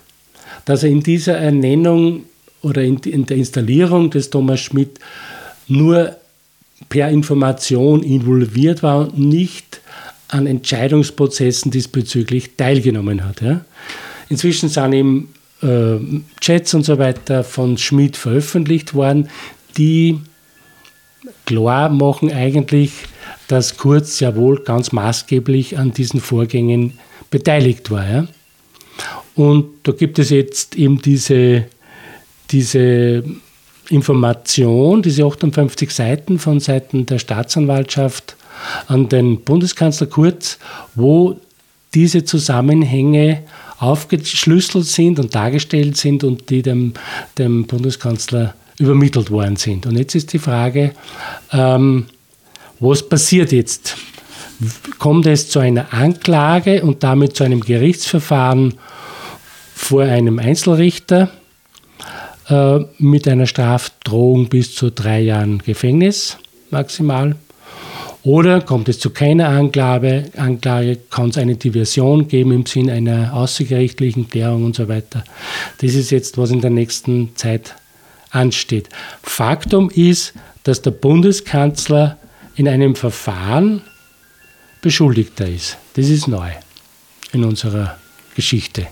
dass 0.64 0.82
er 0.82 0.90
in 0.90 1.02
dieser 1.02 1.36
Ernennung 1.36 2.24
oder 2.62 2.82
in, 2.82 2.98
in 2.98 3.26
der 3.26 3.36
Installierung 3.36 4.10
des 4.10 4.30
Thomas 4.30 4.60
Schmidt 4.60 4.98
nur 5.66 6.16
per 6.88 7.08
Information 7.10 8.02
involviert 8.02 8.82
war 8.82 9.00
und 9.00 9.18
nicht 9.18 9.80
an 10.28 10.46
Entscheidungsprozessen 10.46 11.70
diesbezüglich 11.70 12.56
teilgenommen 12.56 13.24
hat. 13.24 13.40
Ja. 13.40 13.64
Inzwischen 14.28 14.68
sind 14.68 14.92
eben 14.92 15.34
äh, 15.62 15.96
Chats 16.40 16.74
und 16.74 16.84
so 16.84 16.98
weiter 16.98 17.44
von 17.44 17.78
Schmidt 17.78 18.16
veröffentlicht 18.16 18.94
worden, 18.94 19.28
die 19.76 20.20
klar 21.46 21.88
machen 21.88 22.30
eigentlich, 22.30 22.92
dass 23.48 23.78
Kurz 23.78 24.20
ja 24.20 24.36
wohl 24.36 24.62
ganz 24.62 24.92
maßgeblich 24.92 25.78
an 25.78 25.92
diesen 25.92 26.20
Vorgängen 26.20 26.98
beteiligt 27.30 27.90
war. 27.90 28.08
Ja? 28.08 28.28
Und 29.34 29.66
da 29.84 29.92
gibt 29.92 30.18
es 30.18 30.30
jetzt 30.30 30.76
eben 30.76 31.00
diese, 31.00 31.66
diese 32.50 33.24
Information, 33.90 35.02
diese 35.02 35.24
58 35.24 35.90
Seiten 35.90 36.38
von 36.38 36.60
Seiten 36.60 37.06
der 37.06 37.18
Staatsanwaltschaft 37.18 38.36
an 38.86 39.08
den 39.08 39.40
Bundeskanzler 39.42 40.06
Kurz, 40.08 40.58
wo 40.94 41.38
diese 41.94 42.24
Zusammenhänge 42.24 43.44
aufgeschlüsselt 43.78 44.86
sind 44.86 45.18
und 45.18 45.34
dargestellt 45.34 45.96
sind 45.96 46.24
und 46.24 46.50
die 46.50 46.62
dem, 46.62 46.94
dem 47.38 47.66
Bundeskanzler 47.66 48.54
übermittelt 48.78 49.30
worden 49.30 49.56
sind. 49.56 49.86
Und 49.86 49.96
jetzt 49.96 50.14
ist 50.14 50.32
die 50.32 50.38
Frage, 50.38 50.92
ähm, 51.52 52.06
was 52.80 53.08
passiert 53.08 53.52
jetzt? 53.52 53.96
Kommt 54.98 55.26
es 55.26 55.48
zu 55.48 55.60
einer 55.60 55.92
Anklage 55.92 56.82
und 56.82 57.02
damit 57.02 57.36
zu 57.36 57.44
einem 57.44 57.60
Gerichtsverfahren 57.60 58.74
vor 59.74 60.02
einem 60.02 60.38
Einzelrichter 60.40 61.30
äh, 62.48 62.80
mit 62.98 63.28
einer 63.28 63.46
Strafdrohung 63.46 64.48
bis 64.48 64.74
zu 64.74 64.90
drei 64.90 65.20
Jahren 65.20 65.58
Gefängnis 65.58 66.38
maximal? 66.70 67.36
Oder 68.24 68.60
kommt 68.60 68.88
es 68.88 68.98
zu 68.98 69.10
keiner 69.10 69.48
Anklage, 69.48 70.30
Anklage 70.36 70.98
kann 71.08 71.30
es 71.30 71.38
eine 71.38 71.54
Diversion 71.54 72.28
geben 72.28 72.52
im 72.52 72.66
Sinn 72.66 72.90
einer 72.90 73.32
außergerichtlichen 73.32 74.28
Klärung 74.28 74.64
und 74.64 74.76
so 74.76 74.88
weiter. 74.88 75.24
Das 75.80 75.94
ist 75.94 76.10
jetzt, 76.10 76.36
was 76.36 76.50
in 76.50 76.60
der 76.60 76.70
nächsten 76.70 77.36
Zeit 77.36 77.74
ansteht. 78.30 78.88
Faktum 79.22 79.88
ist, 79.90 80.34
dass 80.64 80.82
der 80.82 80.90
Bundeskanzler 80.90 82.18
in 82.56 82.68
einem 82.68 82.96
Verfahren 82.96 83.82
Beschuldigter 84.82 85.48
ist. 85.48 85.78
Das 85.94 86.08
ist 86.08 86.28
neu 86.28 86.50
in 87.32 87.44
unserer 87.44 87.96
Geschichte. 88.34 88.88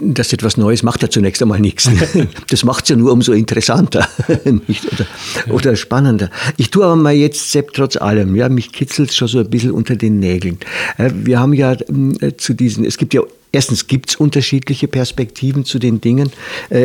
Dass 0.00 0.32
etwas 0.32 0.56
Neues 0.56 0.82
macht 0.82 1.02
ja 1.02 1.10
zunächst 1.10 1.42
einmal 1.42 1.60
nichts. 1.60 1.90
Das 2.48 2.64
macht 2.64 2.84
es 2.84 2.90
ja 2.90 2.96
nur 2.96 3.12
umso 3.12 3.32
interessanter? 3.32 4.08
Oder, 4.28 5.06
oder, 5.50 5.76
spannender. 5.76 6.30
Ich 6.56 6.70
tue 6.70 6.84
aber 6.84 6.96
mal 6.96 7.14
jetzt, 7.14 7.50
Sepp, 7.50 7.72
trotz 7.72 7.96
allem, 7.96 8.34
ja, 8.36 8.48
mich 8.48 8.72
kitzelt 8.72 9.10
es 9.10 9.16
schon 9.16 9.28
so 9.28 9.38
ein 9.40 9.50
bisschen 9.50 9.72
unter 9.72 9.96
den 9.96 10.18
Nägeln. 10.18 10.58
Äh, 10.96 11.10
wir 11.12 11.40
haben 11.40 11.52
ja 11.52 11.72
äh, 11.72 12.36
zu 12.36 12.54
diesen, 12.54 12.84
es 12.84 12.96
gibt 12.96 13.14
ja 13.14 13.22
Erstens 13.52 13.86
gibt 13.86 14.10
es 14.10 14.16
unterschiedliche 14.16 14.86
Perspektiven 14.86 15.64
zu 15.64 15.78
den 15.78 16.02
Dingen. 16.02 16.30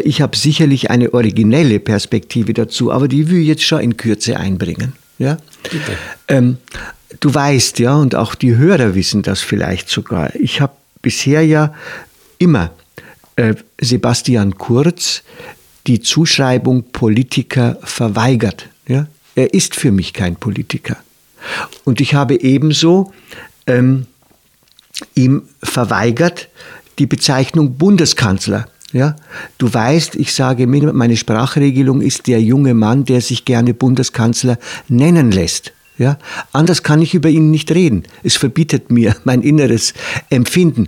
Ich 0.06 0.22
habe 0.22 0.38
sicherlich 0.38 0.90
eine 0.90 1.14
originelle 1.14 1.82
Perspektive 1.82 2.54
dazu, 2.54 2.94
aber 2.94 3.10
die 3.10 3.30
will 3.30 3.42
ich 3.42 3.48
jetzt 3.48 3.64
schon 3.64 3.82
in 3.82 3.98
Kürze 3.98 4.38
einbringen. 4.38 4.94
Ja? 5.18 5.38
Ähm, 6.30 6.58
du 7.20 7.34
weißt 7.34 7.80
ja, 7.80 7.96
und 7.96 8.16
auch 8.16 8.36
die 8.36 8.56
Hörer 8.56 8.96
wissen 8.96 9.22
das 9.22 9.42
vielleicht 9.42 9.90
sogar, 9.90 10.34
ich 10.36 10.62
habe 10.62 10.72
bisher 11.02 11.46
ja 11.46 11.74
immer 12.38 12.66
äh, 12.66 12.81
Sebastian 13.80 14.58
Kurz 14.58 15.24
die 15.88 16.00
Zuschreibung 16.00 16.84
Politiker 16.92 17.78
verweigert. 17.82 18.70
Ja? 18.88 19.08
Er 19.36 19.54
ist 19.54 19.76
für 19.76 19.92
mich 19.92 20.14
kein 20.14 20.36
Politiker. 20.36 20.98
Und 21.84 22.02
ich 22.02 22.14
habe 22.14 22.40
ebenso 22.40 23.12
ähm, 23.66 24.06
ihm 25.16 25.44
verweigert 25.64 26.50
die 27.00 27.08
Bezeichnung 27.08 27.78
Bundeskanzler. 27.78 28.68
Ja, 28.94 29.16
du 29.58 29.74
weißt, 29.74 30.16
ich 30.16 30.34
sage, 30.34 30.68
meine 30.68 31.16
Sprachregelung 31.16 32.02
ist 32.02 32.28
der 32.28 32.42
junge 32.42 32.74
Mann, 32.74 33.06
der 33.06 33.22
sich 33.22 33.46
gerne 33.46 33.74
Bundeskanzler 33.74 34.60
nennen 34.90 35.32
lässt. 35.32 35.72
Ja, 36.02 36.18
anders 36.52 36.82
kann 36.82 37.00
ich 37.00 37.14
über 37.14 37.30
ihn 37.30 37.52
nicht 37.52 37.72
reden. 37.72 38.06
Es 38.24 38.36
verbietet 38.36 38.90
mir 38.90 39.16
mein 39.24 39.44
inneres 39.44 39.94
Empfinden. 40.32 40.88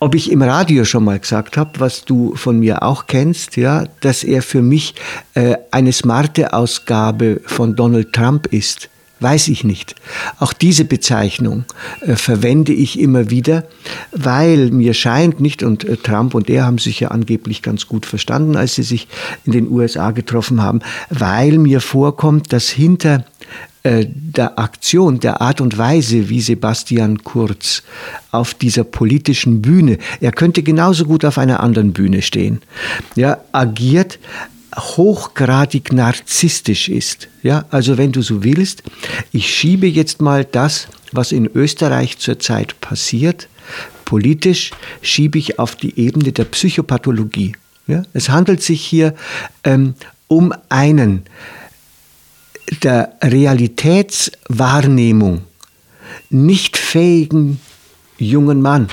Ob 0.00 0.14
ich 0.14 0.32
im 0.32 0.40
Radio 0.40 0.86
schon 0.86 1.04
mal 1.04 1.18
gesagt 1.18 1.58
habe, 1.58 1.80
was 1.80 2.06
du 2.06 2.34
von 2.34 2.60
mir 2.60 2.82
auch 2.82 3.06
kennst, 3.06 3.58
ja, 3.58 3.84
dass 4.00 4.24
er 4.24 4.40
für 4.40 4.62
mich 4.62 4.94
äh, 5.34 5.56
eine 5.70 5.92
smarte 5.92 6.54
Ausgabe 6.54 7.42
von 7.44 7.76
Donald 7.76 8.14
Trump 8.14 8.46
ist, 8.46 8.88
weiß 9.20 9.48
ich 9.48 9.64
nicht. 9.64 9.94
Auch 10.38 10.52
diese 10.52 10.84
Bezeichnung 10.84 11.64
äh, 12.00 12.16
verwende 12.16 12.72
ich 12.72 12.98
immer 12.98 13.30
wieder, 13.30 13.64
weil 14.12 14.70
mir 14.70 14.94
scheint 14.94 15.40
nicht, 15.40 15.62
und 15.62 15.84
äh, 15.84 15.96
Trump 15.96 16.34
und 16.34 16.50
er 16.50 16.66
haben 16.66 16.78
sich 16.78 17.00
ja 17.00 17.08
angeblich 17.08 17.62
ganz 17.62 17.86
gut 17.86 18.06
verstanden, 18.06 18.56
als 18.56 18.74
sie 18.74 18.82
sich 18.82 19.08
in 19.44 19.52
den 19.52 19.70
USA 19.70 20.10
getroffen 20.10 20.62
haben, 20.62 20.80
weil 21.10 21.58
mir 21.58 21.80
vorkommt, 21.80 22.52
dass 22.52 22.68
hinter 22.68 23.24
äh, 23.84 24.06
der 24.08 24.58
Aktion, 24.58 25.20
der 25.20 25.42
Art 25.42 25.60
und 25.60 25.76
Weise, 25.76 26.30
wie 26.30 26.40
Sebastian 26.40 27.22
Kurz 27.22 27.82
auf 28.30 28.54
dieser 28.54 28.82
politischen 28.82 29.60
Bühne, 29.60 29.98
er 30.20 30.32
könnte 30.32 30.62
genauso 30.62 31.04
gut 31.04 31.24
auf 31.24 31.36
einer 31.36 31.60
anderen 31.60 31.92
Bühne 31.92 32.22
stehen, 32.22 32.62
ja, 33.14 33.38
agiert, 33.52 34.18
hochgradig 34.76 35.92
narzisstisch 35.92 36.88
ist. 36.88 37.28
Ja, 37.42 37.64
also 37.70 37.98
wenn 37.98 38.12
du 38.12 38.22
so 38.22 38.44
willst, 38.44 38.82
ich 39.32 39.52
schiebe 39.54 39.86
jetzt 39.86 40.20
mal 40.20 40.44
das, 40.44 40.88
was 41.12 41.32
in 41.32 41.48
Österreich 41.54 42.18
zurzeit 42.18 42.80
passiert, 42.80 43.48
politisch 44.04 44.72
schiebe 45.02 45.38
ich 45.38 45.58
auf 45.58 45.74
die 45.76 45.98
Ebene 45.98 46.32
der 46.32 46.44
Psychopathologie. 46.44 47.56
Ja, 47.86 48.02
es 48.12 48.28
handelt 48.30 48.62
sich 48.62 48.84
hier 48.84 49.14
ähm, 49.62 49.94
um 50.28 50.52
einen 50.68 51.22
der 52.82 53.14
Realitätswahrnehmung 53.22 55.42
nicht 56.30 56.76
fähigen 56.76 57.60
jungen 58.18 58.60
Mann. 58.62 58.88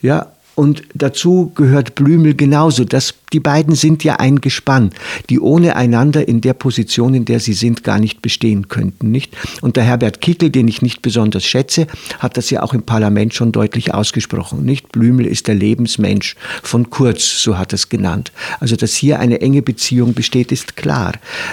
Ja, 0.00 0.32
und 0.56 0.82
dazu 0.94 1.52
gehört 1.54 1.94
Blümel 1.94 2.34
genauso. 2.34 2.84
Das, 2.84 3.14
die 3.34 3.40
beiden 3.40 3.74
sind 3.74 4.02
ja 4.04 4.16
ein 4.16 4.40
Gespann, 4.40 4.90
die 5.28 5.38
ohne 5.38 5.76
einander 5.76 6.26
in 6.26 6.40
der 6.40 6.54
Position, 6.54 7.12
in 7.12 7.26
der 7.26 7.40
sie 7.40 7.52
sind, 7.52 7.84
gar 7.84 7.98
nicht 7.98 8.22
bestehen 8.22 8.68
könnten. 8.68 9.10
Nicht? 9.10 9.36
Und 9.60 9.76
der 9.76 9.84
Herbert 9.84 10.22
Kickel, 10.22 10.48
den 10.48 10.66
ich 10.66 10.80
nicht 10.80 11.02
besonders 11.02 11.44
schätze, 11.44 11.86
hat 12.20 12.38
das 12.38 12.48
ja 12.48 12.62
auch 12.62 12.72
im 12.72 12.82
Parlament 12.82 13.34
schon 13.34 13.52
deutlich 13.52 13.92
ausgesprochen. 13.92 14.64
Nicht? 14.64 14.92
Blümel 14.92 15.26
ist 15.26 15.46
der 15.46 15.54
Lebensmensch 15.54 16.36
von 16.62 16.88
Kurz, 16.88 17.42
so 17.42 17.58
hat 17.58 17.74
er 17.74 17.76
es 17.76 17.90
genannt. 17.90 18.32
Also, 18.58 18.76
dass 18.76 18.94
hier 18.94 19.20
eine 19.20 19.42
enge 19.42 19.60
Beziehung 19.60 20.14
besteht, 20.14 20.52
ist 20.52 20.74
klar. 20.74 21.12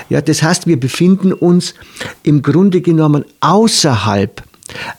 Ja, 0.10 0.22
das 0.22 0.42
heißt, 0.42 0.66
wir 0.66 0.80
befinden 0.80 1.34
uns 1.34 1.74
im 2.24 2.42
Grunde 2.42 2.80
genommen 2.80 3.26
außerhalb 3.42 4.44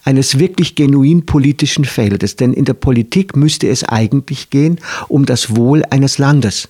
eines 0.04 0.38
wirklich 0.38 0.74
genuin 0.74 1.26
politischen 1.26 1.84
Feldes. 1.84 2.36
Denn 2.36 2.52
in 2.52 2.64
der 2.64 2.74
Politik 2.74 3.36
müsste 3.36 3.68
es 3.68 3.84
eigentlich 3.84 4.50
gehen 4.50 4.78
um 5.08 5.26
das 5.26 5.56
Wohl 5.56 5.82
eines 5.90 6.18
Landes. 6.18 6.68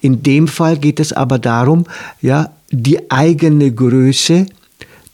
In 0.00 0.22
dem 0.22 0.48
Fall 0.48 0.76
geht 0.78 1.00
es 1.00 1.12
aber 1.12 1.38
darum, 1.38 1.84
ja, 2.20 2.50
die 2.70 3.10
eigene 3.10 3.72
Größe, 3.72 4.46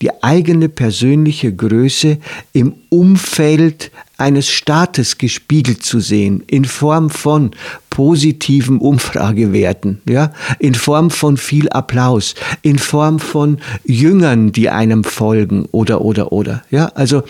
die 0.01 0.23
eigene 0.23 0.69
persönliche 0.69 1.53
Größe 1.53 2.19
im 2.53 2.75
Umfeld 2.89 3.91
eines 4.19 4.49
Staates 4.49 5.17
gespiegelt 5.17 5.85
zu 5.85 6.01
sehen, 6.01 6.43
in 6.49 6.65
Form 6.65 7.09
von 7.09 7.53
positiven 7.89 8.79
Umfragewerten, 8.79 10.03
ja, 10.09 10.33
in 10.59 10.75
Form 10.75 11.11
von 11.11 11.37
viel 11.37 11.69
Applaus, 11.71 12.35
in 12.63 12.79
Form 12.79 13.21
von 13.21 13.59
Jüngern, 13.85 14.53
die 14.53 14.69
einem 14.71 15.05
folgen 15.05 15.67
oder 15.71 16.01
oder 16.01 16.33
oder, 16.33 16.63
ja, 16.71 16.87
also 16.95 17.23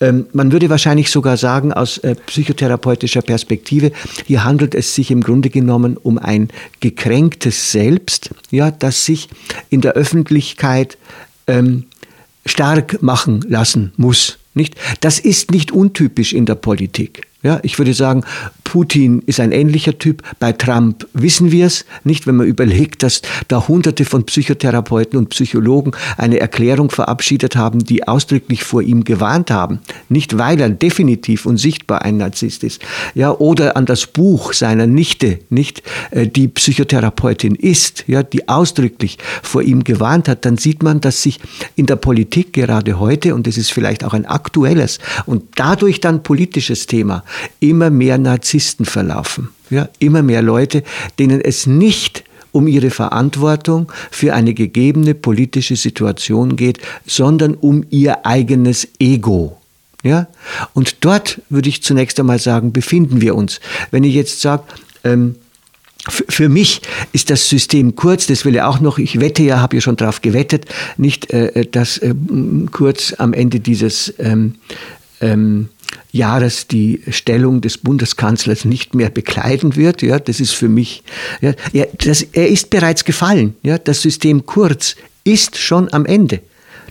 ähm, 0.00 0.26
man 0.32 0.50
würde 0.50 0.70
wahrscheinlich 0.70 1.10
sogar 1.10 1.36
sagen 1.36 1.72
aus 1.72 1.98
äh, 1.98 2.14
psychotherapeutischer 2.14 3.22
Perspektive, 3.22 3.92
hier 4.26 4.42
handelt 4.42 4.74
es 4.74 4.94
sich 4.94 5.10
im 5.10 5.22
Grunde 5.22 5.50
genommen 5.50 5.98
um 5.98 6.18
ein 6.18 6.48
gekränktes 6.80 7.70
Selbst, 7.70 8.30
ja, 8.50 8.70
das 8.70 9.04
sich 9.04 9.28
in 9.68 9.82
der 9.82 9.92
Öffentlichkeit 9.92 10.96
ähm, 11.46 11.84
stark 12.46 13.02
machen 13.02 13.44
lassen 13.46 13.92
muss. 13.96 14.39
Nicht? 14.54 14.74
Das 15.00 15.18
ist 15.18 15.50
nicht 15.50 15.72
untypisch 15.72 16.32
in 16.32 16.46
der 16.46 16.56
Politik. 16.56 17.26
Ja, 17.42 17.58
ich 17.62 17.78
würde 17.78 17.94
sagen, 17.94 18.22
Putin 18.64 19.22
ist 19.24 19.40
ein 19.40 19.50
ähnlicher 19.50 19.98
Typ. 19.98 20.22
Bei 20.40 20.52
Trump 20.52 21.08
wissen 21.14 21.50
wir 21.50 21.64
es 21.64 21.86
nicht, 22.04 22.26
wenn 22.26 22.36
man 22.36 22.46
überlegt, 22.46 23.02
dass 23.02 23.22
da 23.48 23.66
Hunderte 23.66 24.04
von 24.04 24.26
Psychotherapeuten 24.26 25.18
und 25.18 25.30
Psychologen 25.30 25.92
eine 26.18 26.38
Erklärung 26.38 26.90
verabschiedet 26.90 27.56
haben, 27.56 27.82
die 27.82 28.06
ausdrücklich 28.06 28.62
vor 28.62 28.82
ihm 28.82 29.04
gewarnt 29.04 29.50
haben. 29.50 29.80
Nicht 30.10 30.36
weil 30.36 30.60
er 30.60 30.68
definitiv 30.68 31.46
und 31.46 31.56
sichtbar 31.56 32.02
ein 32.02 32.18
Narzisst 32.18 32.62
ist. 32.62 32.82
Ja, 33.14 33.32
oder 33.32 33.74
an 33.74 33.86
das 33.86 34.06
Buch 34.06 34.52
seiner 34.52 34.86
Nichte, 34.86 35.38
nicht, 35.48 35.82
äh, 36.10 36.26
die 36.26 36.46
Psychotherapeutin 36.46 37.54
ist, 37.54 38.04
ja, 38.06 38.22
die 38.22 38.48
ausdrücklich 38.48 39.16
vor 39.42 39.62
ihm 39.62 39.82
gewarnt 39.82 40.28
hat, 40.28 40.44
dann 40.44 40.58
sieht 40.58 40.82
man, 40.82 41.00
dass 41.00 41.22
sich 41.22 41.40
in 41.74 41.86
der 41.86 41.96
Politik 41.96 42.52
gerade 42.52 43.00
heute, 43.00 43.34
und 43.34 43.46
es 43.46 43.56
ist 43.56 43.72
vielleicht 43.72 44.04
auch 44.04 44.12
ein 44.12 44.26
aktuelles 44.26 44.98
und 45.24 45.44
dadurch 45.56 46.00
dann 46.00 46.22
politisches 46.22 46.86
Thema, 46.86 47.24
immer 47.60 47.90
mehr 47.90 48.18
Narzissten 48.18 48.86
verlaufen. 48.86 49.50
Ja, 49.70 49.88
immer 49.98 50.22
mehr 50.22 50.42
Leute, 50.42 50.82
denen 51.18 51.40
es 51.40 51.66
nicht 51.66 52.24
um 52.52 52.66
ihre 52.66 52.90
Verantwortung 52.90 53.90
für 54.10 54.34
eine 54.34 54.54
gegebene 54.54 55.14
politische 55.14 55.76
Situation 55.76 56.56
geht, 56.56 56.80
sondern 57.06 57.54
um 57.54 57.84
ihr 57.90 58.26
eigenes 58.26 58.88
Ego. 58.98 59.56
Ja? 60.02 60.28
Und 60.74 61.04
dort 61.04 61.40
würde 61.48 61.68
ich 61.68 61.82
zunächst 61.82 62.18
einmal 62.18 62.38
sagen, 62.38 62.72
befinden 62.72 63.20
wir 63.20 63.34
uns. 63.34 63.60
Wenn 63.90 64.04
ich 64.04 64.14
jetzt 64.14 64.40
sage, 64.40 64.64
ähm, 65.04 65.36
für 66.08 66.48
mich 66.48 66.80
ist 67.12 67.28
das 67.28 67.48
System 67.48 67.94
Kurz, 67.94 68.26
das 68.26 68.46
will 68.46 68.54
ich 68.54 68.62
auch 68.62 68.80
noch, 68.80 68.98
ich 68.98 69.20
wette 69.20 69.42
ja, 69.42 69.60
habe 69.60 69.76
ja 69.76 69.80
schon 69.82 69.96
darauf 69.96 70.22
gewettet, 70.22 70.64
nicht, 70.96 71.30
äh, 71.30 71.66
dass 71.66 71.98
äh, 71.98 72.14
Kurz 72.72 73.14
am 73.18 73.34
Ende 73.34 73.60
dieses 73.60 74.14
ähm, 74.18 74.54
ähm, 75.20 75.68
Jahres 76.12 76.66
die 76.66 77.02
Stellung 77.10 77.60
des 77.60 77.78
Bundeskanzlers 77.78 78.64
nicht 78.64 78.94
mehr 78.94 79.10
bekleiden 79.10 79.76
wird. 79.76 80.02
Ja, 80.02 80.18
das 80.18 80.40
ist 80.40 80.52
für 80.52 80.68
mich, 80.68 81.02
ja, 81.40 81.52
er, 81.72 81.88
das, 81.98 82.22
er 82.22 82.48
ist 82.48 82.70
bereits 82.70 83.04
gefallen. 83.04 83.54
Ja, 83.62 83.78
das 83.78 84.02
System 84.02 84.46
Kurz 84.46 84.96
ist 85.24 85.56
schon 85.58 85.92
am 85.92 86.06
Ende. 86.06 86.40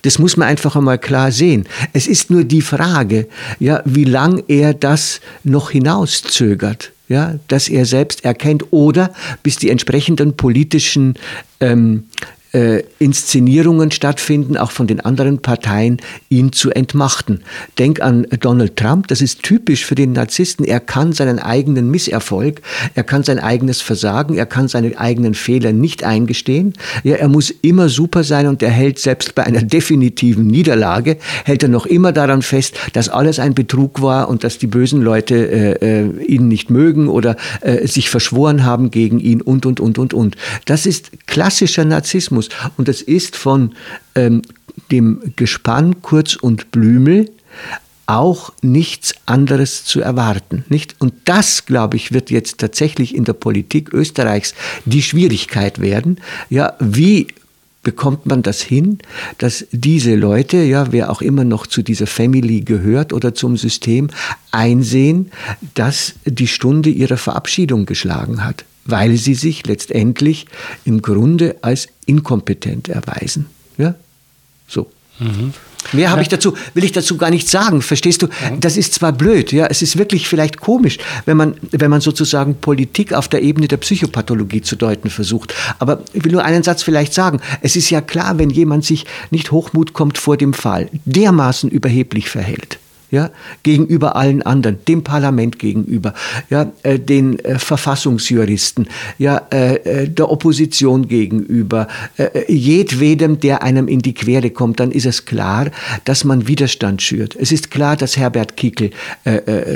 Das 0.04 0.20
muss 0.20 0.38
man 0.38 0.48
einfach 0.48 0.76
einmal 0.76 0.98
klar 0.98 1.32
sehen. 1.32 1.68
Es 1.92 2.08
ist 2.08 2.30
nur 2.30 2.44
die 2.44 2.62
Frage, 2.62 3.28
ja, 3.60 3.82
wie 3.86 4.06
lang 4.06 4.44
er 4.48 4.74
das 4.74 5.20
noch 5.44 5.72
hinauszögert, 5.72 6.94
ja, 7.10 7.36
dass 7.48 7.68
er 7.68 7.86
selbst 7.86 8.24
erkennt 8.24 8.72
oder 8.72 9.14
bis 9.44 9.58
die 9.58 9.70
entsprechenden 9.70 10.38
politischen 10.38 11.16
ähm, 11.60 12.06
äh, 12.52 12.84
Inszenierungen 12.98 13.92
stattfinden, 13.92 14.58
auch 14.58 14.72
von 14.72 14.88
den 14.88 15.02
anderen 15.02 15.40
Parteien, 15.40 15.98
ihn 16.30 16.52
zu 16.52 16.72
entmachten. 16.72 17.42
Denk 17.78 18.02
an 18.02 18.26
Donald 18.40 18.76
Trump, 18.76 19.08
das 19.08 19.22
ist 19.22 19.44
typisch 19.44 19.86
für 19.86 19.96
den 19.96 20.14
Narzissten. 20.14 20.66
Er 20.66 20.80
kann 20.80 21.14
seinen 21.14 21.40
eigenen 21.40 21.92
Misserfolg, 21.92 22.62
er 22.96 23.04
kann 23.04 23.24
sein 23.24 23.40
eigenes 23.40 23.82
Versagen, 23.82 24.36
er 24.36 24.46
kann 24.46 24.68
seine 24.68 24.98
eigenen 24.98 25.36
Fehler 25.36 25.74
nicht 25.74 26.04
eingestehen. 26.04 26.74
Ja, 27.04 27.16
er 27.16 27.28
muss 27.28 27.52
immer 27.52 27.90
super 27.90 28.24
sein 28.24 28.48
und 28.48 28.64
er 28.64 28.72
hält 28.72 29.00
selbst 29.00 29.36
bei 29.36 29.44
einer 29.44 29.62
definitiven 29.64 30.48
Niederlage, 30.48 31.18
hält 31.46 31.64
er 31.64 31.70
noch 31.70 31.86
immer 31.86 32.12
daran 32.12 32.42
fest, 32.42 32.76
dass 32.94 33.10
alles 33.10 33.40
ein 33.40 33.54
Betrug 33.54 34.02
war 34.02 34.28
und 34.28 34.44
dass 34.44 34.58
die 34.58 34.68
bösen 34.68 35.02
Leute 35.02 35.36
äh, 35.82 36.02
äh, 36.02 36.24
ihn 36.26 36.48
nicht 36.48 36.70
mögen 36.70 37.10
oder 37.10 37.36
äh, 37.62 37.86
sich 37.88 38.10
verschworen 38.10 38.66
haben 38.66 38.90
gegen 38.90 39.20
ihn 39.20 39.42
und, 39.42 39.66
und, 39.66 39.80
und, 39.80 40.00
und, 40.00 40.14
und. 40.14 40.36
Das 40.66 40.86
ist 40.86 41.12
klassischer 41.28 41.86
Narzissmus 41.86 42.39
und 42.78 42.88
das 42.88 43.02
ist 43.02 43.36
von 43.36 43.74
ähm, 44.16 44.44
dem 44.92 45.34
Gespann 45.36 46.02
Kurz 46.02 46.36
und 46.36 46.72
Blümel 46.72 47.30
auch 48.06 48.52
nichts 48.64 49.14
anderes 49.28 49.86
zu 49.86 50.02
erwarten. 50.02 50.66
Nicht? 50.70 50.96
Und 51.00 51.14
das, 51.26 51.66
glaube 51.68 51.98
ich, 51.98 52.12
wird 52.12 52.32
jetzt 52.32 52.58
tatsächlich 52.58 53.14
in 53.14 53.24
der 53.24 53.34
Politik 53.34 53.94
Österreichs 53.94 54.56
die 54.86 55.04
Schwierigkeit 55.04 55.80
werden. 55.80 56.20
Ja, 56.50 56.74
wie 56.80 57.28
bekommt 57.84 58.26
man 58.26 58.42
das 58.42 58.62
hin, 58.62 58.98
dass 59.38 59.66
diese 59.72 60.16
Leute, 60.16 60.58
ja, 60.58 60.92
wer 60.92 61.12
auch 61.12 61.22
immer 61.22 61.44
noch 61.44 61.68
zu 61.68 61.82
dieser 61.82 62.08
Family 62.08 62.62
gehört 62.62 63.14
oder 63.14 63.36
zum 63.36 63.58
System, 63.58 64.10
einsehen, 64.52 65.32
dass 65.76 66.16
die 66.26 66.48
Stunde 66.48 66.90
ihrer 66.90 67.18
Verabschiedung 67.18 67.86
geschlagen 67.86 68.44
hat, 68.44 68.66
weil 68.92 69.18
sie 69.18 69.36
sich 69.36 69.66
letztendlich 69.66 70.46
im 70.86 71.02
Grunde 71.02 71.58
als 71.62 71.88
inkompetent 72.06 72.90
erweisen. 72.90 73.48
Ja? 73.78 73.96
So. 74.68 74.90
Mhm. 75.20 75.54
Mehr 75.94 76.12
habe 76.12 76.22
ich 76.22 76.28
dazu, 76.28 76.56
will 76.74 76.84
ich 76.84 76.92
dazu 76.92 77.18
gar 77.18 77.30
nicht 77.30 77.48
sagen, 77.48 77.82
verstehst 77.82 78.22
du? 78.22 78.28
Das 78.60 78.78
ist 78.78 78.94
zwar 78.94 79.14
blöd, 79.14 79.52
ja, 79.52 79.66
es 79.68 79.82
ist 79.82 79.98
wirklich 79.98 80.28
vielleicht 80.28 80.60
komisch, 80.60 80.98
wenn 81.26 81.38
man, 81.38 81.56
wenn 81.72 81.90
man 81.90 82.02
sozusagen 82.02 82.56
Politik 82.56 83.14
auf 83.14 83.28
der 83.28 83.42
Ebene 83.42 83.68
der 83.68 83.78
Psychopathologie 83.78 84.62
zu 84.62 84.76
deuten 84.76 85.10
versucht. 85.10 85.54
Aber 85.80 86.04
ich 86.14 86.24
will 86.26 86.34
nur 86.34 86.44
einen 86.44 86.64
Satz 86.64 86.84
vielleicht 86.84 87.14
sagen. 87.14 87.40
Es 87.62 87.76
ist 87.76 87.90
ja 87.90 88.02
klar, 88.02 88.38
wenn 88.38 88.50
jemand 88.50 88.86
sich 88.86 89.06
nicht 89.32 89.52
Hochmut 89.52 89.94
kommt 89.94 90.18
vor 90.18 90.38
dem 90.38 90.54
Fall, 90.54 90.90
dermaßen 91.06 91.70
überheblich 91.70 92.30
verhält, 92.30 92.78
ja, 93.12 93.32
gegenüber 93.64 94.16
allen 94.16 94.42
anderen, 94.42 94.78
dem 94.88 95.04
Parlament 95.04 95.60
gegenüber, 95.60 96.14
ja, 96.50 96.72
äh, 96.84 97.00
den 97.00 97.40
äh, 97.40 97.58
Verfassungsjuristen, 97.58 98.88
ja, 99.18 99.42
äh, 99.52 99.76
äh 99.76 100.10
der 100.10 100.30
Opposition 100.30 101.08
gegenüber, 101.08 101.88
äh, 102.18 102.24
äh, 102.24 102.54
jedwedem, 102.54 103.40
der 103.40 103.64
einem 103.64 103.88
in 103.88 104.00
die 104.00 104.14
Quere 104.14 104.52
kommt, 104.52 104.80
dann 104.80 104.92
ist 104.92 105.06
es 105.06 105.26
klar, 105.26 105.72
dass 106.06 106.24
man 106.24 106.48
Widerstand 106.48 107.02
schürt. 107.02 107.36
Es 107.36 107.52
ist 107.52 107.72
klar, 107.72 107.96
dass 107.96 108.18
Herbert 108.18 108.58
Kickel 108.58 108.92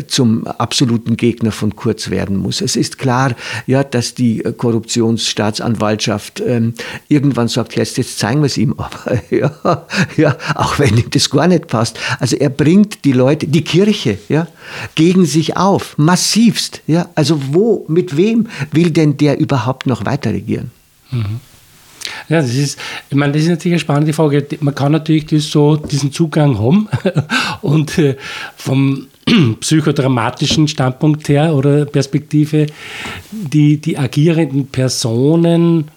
zum 0.08 0.48
absoluten 0.48 1.18
Gegner 1.18 1.52
von 1.52 1.76
Kurz 1.76 2.10
werden 2.10 2.38
muss. 2.38 2.62
Es 2.62 2.76
ist 2.76 2.98
klar, 2.98 3.36
ja, 3.68 3.84
dass 3.84 4.14
die 4.14 4.40
Korruptionsstaatsanwaltschaft 4.40 6.42
ähm, 6.46 6.74
irgendwann 7.08 7.48
sagt, 7.48 7.76
jetzt, 7.76 7.98
jetzt 7.98 8.20
zeigen 8.20 8.42
wir 8.42 8.48
es 8.48 8.58
ihm, 8.58 8.76
aber 8.78 9.22
ja, 9.30 9.86
ja, 10.18 10.38
auch 10.56 10.80
wenn 10.80 10.98
ihm 10.98 11.10
das 11.10 11.30
gar 11.30 11.48
nicht 11.48 11.68
passt. 11.68 12.00
Also 12.20 12.36
er 12.36 12.50
bringt 12.50 13.06
die 13.06 13.12
Leute 13.12 13.23
Leute, 13.24 13.48
die 13.48 13.64
Kirche, 13.64 14.18
ja, 14.28 14.48
gegen 14.96 15.26
sich 15.26 15.56
auf, 15.56 15.98
massivst, 15.98 16.82
ja. 16.88 17.08
Also 17.16 17.40
wo, 17.54 17.86
mit 17.88 18.18
wem 18.18 18.48
will 18.72 18.92
denn 18.92 19.16
der 19.16 19.40
überhaupt 19.40 19.86
noch 19.88 20.06
weiter 20.06 20.32
regieren? 20.32 20.72
Mhm. 21.12 21.40
Ja, 22.28 22.42
das 22.42 22.54
ist, 22.54 22.78
ich 23.10 23.16
meine, 23.16 23.32
das 23.32 23.44
ist 23.44 23.50
natürlich 23.50 23.76
eine 23.76 23.80
spannende 23.80 24.14
Frage. 24.14 24.46
Man 24.60 24.76
kann 24.76 24.92
natürlich 24.92 25.26
das 25.26 25.50
so, 25.50 25.78
diesen 25.78 26.12
Zugang 26.12 26.60
haben 26.60 26.90
und 27.62 27.98
äh, 27.98 28.18
vom 28.58 29.08
psychodramatischen 29.62 30.68
Standpunkt 30.68 31.30
her 31.30 31.54
oder 31.54 31.86
Perspektive 31.86 32.68
die, 33.32 33.78
die 33.78 33.98
agierenden 33.98 34.68
Personen 34.68 35.90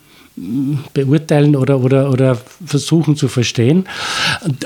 beurteilen 0.93 1.57
oder, 1.57 1.81
oder, 1.81 2.11
oder 2.11 2.37
versuchen 2.65 3.17
zu 3.17 3.27
verstehen. 3.27 3.87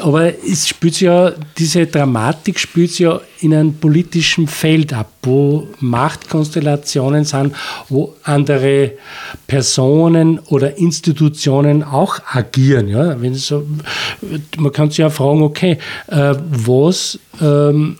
Aber 0.01 0.33
es 0.45 0.67
spielt 0.67 1.01
ja, 1.01 1.33
diese 1.57 1.87
Dramatik 1.87 2.59
spielt 2.59 2.99
ja 2.99 3.21
in 3.39 3.55
einem 3.55 3.75
politischen 3.75 4.49
Feld 4.49 4.93
ab, 4.93 5.13
wo 5.23 5.69
Machtkonstellationen 5.79 7.25
sind, 7.25 7.55
wo 7.89 8.17
andere 8.25 8.93
Personen 9.47 10.41
oder 10.49 10.77
Institutionen 10.77 11.85
auch 11.85 12.19
agieren. 12.33 12.89
Ja? 12.89 13.21
Wenn 13.21 13.35
so, 13.35 13.65
man 14.59 14.73
kann 14.73 14.91
sich 14.91 14.99
ja 14.99 15.11
fragen, 15.11 15.43
okay, 15.43 15.79
äh, 16.09 16.35
was 16.51 17.19
ähm, 17.41 17.97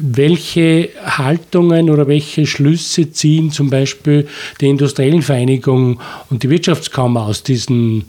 welche 0.00 0.90
Haltungen 1.04 1.90
oder 1.90 2.06
welche 2.06 2.46
Schlüsse 2.46 3.10
ziehen 3.10 3.50
zum 3.50 3.70
Beispiel 3.70 4.28
die 4.60 4.68
industriellen 4.68 5.22
Vereinigungen 5.22 5.98
und 6.30 6.42
die 6.42 6.50
Wirtschaftskammer 6.50 7.22
aus 7.22 7.42
diesen, 7.42 8.04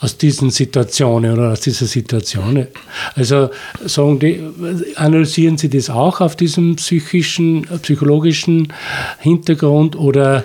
aus 0.00 0.16
diesen 0.16 0.50
Situationen 0.50 1.32
oder 1.32 1.52
aus 1.52 1.60
dieser 1.60 1.86
Situation? 1.86 2.66
Also 3.14 3.50
sagen 3.84 4.18
die, 4.18 4.40
analysieren 4.96 5.58
Sie 5.58 5.70
das 5.70 5.90
auch 5.90 6.20
auf 6.20 6.36
diesem 6.36 6.76
psychischen, 6.76 7.62
psychologischen 7.82 8.72
Hintergrund 9.18 9.96
oder 9.96 10.44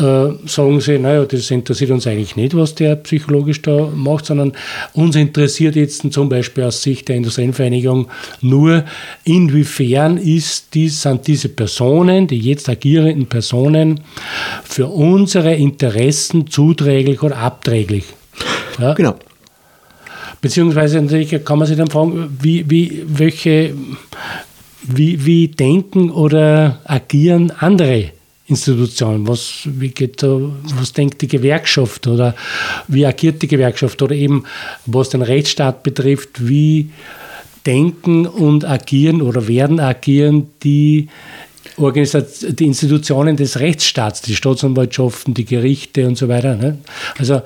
sagen 0.00 0.80
sie, 0.80 0.98
naja, 0.98 1.24
das 1.24 1.50
interessiert 1.50 1.90
uns 1.90 2.06
eigentlich 2.06 2.36
nicht, 2.36 2.56
was 2.56 2.74
der 2.74 2.96
psychologisch 2.96 3.62
da 3.62 3.88
macht, 3.94 4.26
sondern 4.26 4.52
uns 4.94 5.16
interessiert 5.16 5.76
jetzt 5.76 6.12
zum 6.12 6.28
Beispiel 6.28 6.64
aus 6.64 6.82
Sicht 6.82 7.08
der 7.08 7.16
Industrielvereinigung 7.16 8.08
nur, 8.40 8.84
inwiefern 9.24 10.16
ist 10.16 10.74
dies, 10.74 11.02
sind 11.02 11.26
diese 11.26 11.48
Personen, 11.48 12.26
die 12.26 12.38
jetzt 12.38 12.68
agierenden 12.68 13.26
Personen, 13.26 14.00
für 14.64 14.86
unsere 14.86 15.54
Interessen 15.54 16.46
zuträglich 16.48 17.22
oder 17.22 17.36
abträglich. 17.38 18.04
Ja? 18.78 18.94
Genau. 18.94 19.16
Beziehungsweise 20.40 21.00
natürlich 21.00 21.44
kann 21.44 21.58
man 21.58 21.68
sich 21.68 21.76
dann 21.76 21.88
fragen, 21.90 22.38
wie, 22.40 22.68
wie, 22.70 23.04
welche, 23.06 23.74
wie, 24.82 25.24
wie 25.26 25.48
denken 25.48 26.10
oder 26.10 26.80
agieren 26.84 27.52
andere 27.58 28.12
Institution? 28.50 29.26
Was, 29.26 29.62
wie 29.64 29.88
geht 29.88 30.22
was 30.22 30.92
denkt 30.92 31.22
die 31.22 31.28
Gewerkschaft 31.28 32.06
oder 32.06 32.34
wie 32.88 33.06
agiert 33.06 33.40
die 33.42 33.48
Gewerkschaft? 33.48 34.02
Oder 34.02 34.14
eben, 34.14 34.44
was 34.86 35.08
den 35.10 35.22
Rechtsstaat 35.22 35.82
betrifft, 35.82 36.46
wie 36.46 36.90
denken 37.66 38.26
und 38.26 38.64
agieren 38.64 39.22
oder 39.22 39.46
werden 39.48 39.80
agieren 39.80 40.50
die 40.62 41.08
die 41.78 42.66
Institutionen 42.66 43.36
des 43.36 43.58
Rechtsstaats, 43.58 44.20
die 44.20 44.36
Staatsanwaltschaften, 44.36 45.32
die 45.32 45.46
Gerichte 45.46 46.06
und 46.06 46.18
so 46.18 46.28
weiter. 46.28 46.54
Ne? 46.54 46.78
Also 47.16 47.40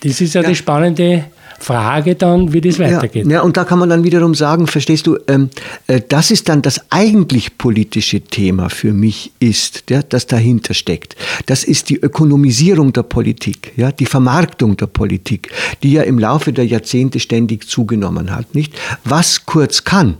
das 0.00 0.20
ist 0.20 0.34
ja, 0.34 0.42
ja. 0.42 0.48
die 0.48 0.54
spannende 0.54 1.24
Frage 1.62 2.16
dann, 2.16 2.52
wie 2.52 2.60
das 2.60 2.78
weitergeht. 2.78 3.26
Ja, 3.28 3.42
und 3.42 3.56
da 3.56 3.64
kann 3.64 3.78
man 3.78 3.88
dann 3.88 4.02
wiederum 4.02 4.34
sagen, 4.34 4.66
verstehst 4.66 5.06
du, 5.06 5.16
ähm, 5.28 5.48
äh, 5.86 6.00
das 6.06 6.32
ist 6.32 6.48
dann 6.48 6.60
das 6.60 6.80
eigentlich 6.90 7.56
politische 7.56 8.20
Thema 8.20 8.68
für 8.68 8.92
mich 8.92 9.30
ist, 9.38 9.84
ja, 9.88 10.02
das 10.02 10.26
dahinter 10.26 10.74
steckt. 10.74 11.14
Das 11.46 11.62
ist 11.62 11.88
die 11.88 11.96
Ökonomisierung 11.96 12.92
der 12.92 13.04
Politik, 13.04 13.72
ja, 13.76 13.92
die 13.92 14.06
Vermarktung 14.06 14.76
der 14.76 14.88
Politik, 14.88 15.50
die 15.84 15.92
ja 15.92 16.02
im 16.02 16.18
Laufe 16.18 16.52
der 16.52 16.66
Jahrzehnte 16.66 17.20
ständig 17.20 17.68
zugenommen 17.68 18.34
hat, 18.34 18.54
nicht? 18.56 18.74
Was 19.04 19.46
Kurz 19.46 19.84
kann, 19.84 20.16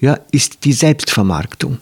ja, 0.00 0.18
ist 0.32 0.64
die 0.64 0.72
Selbstvermarktung. 0.72 1.78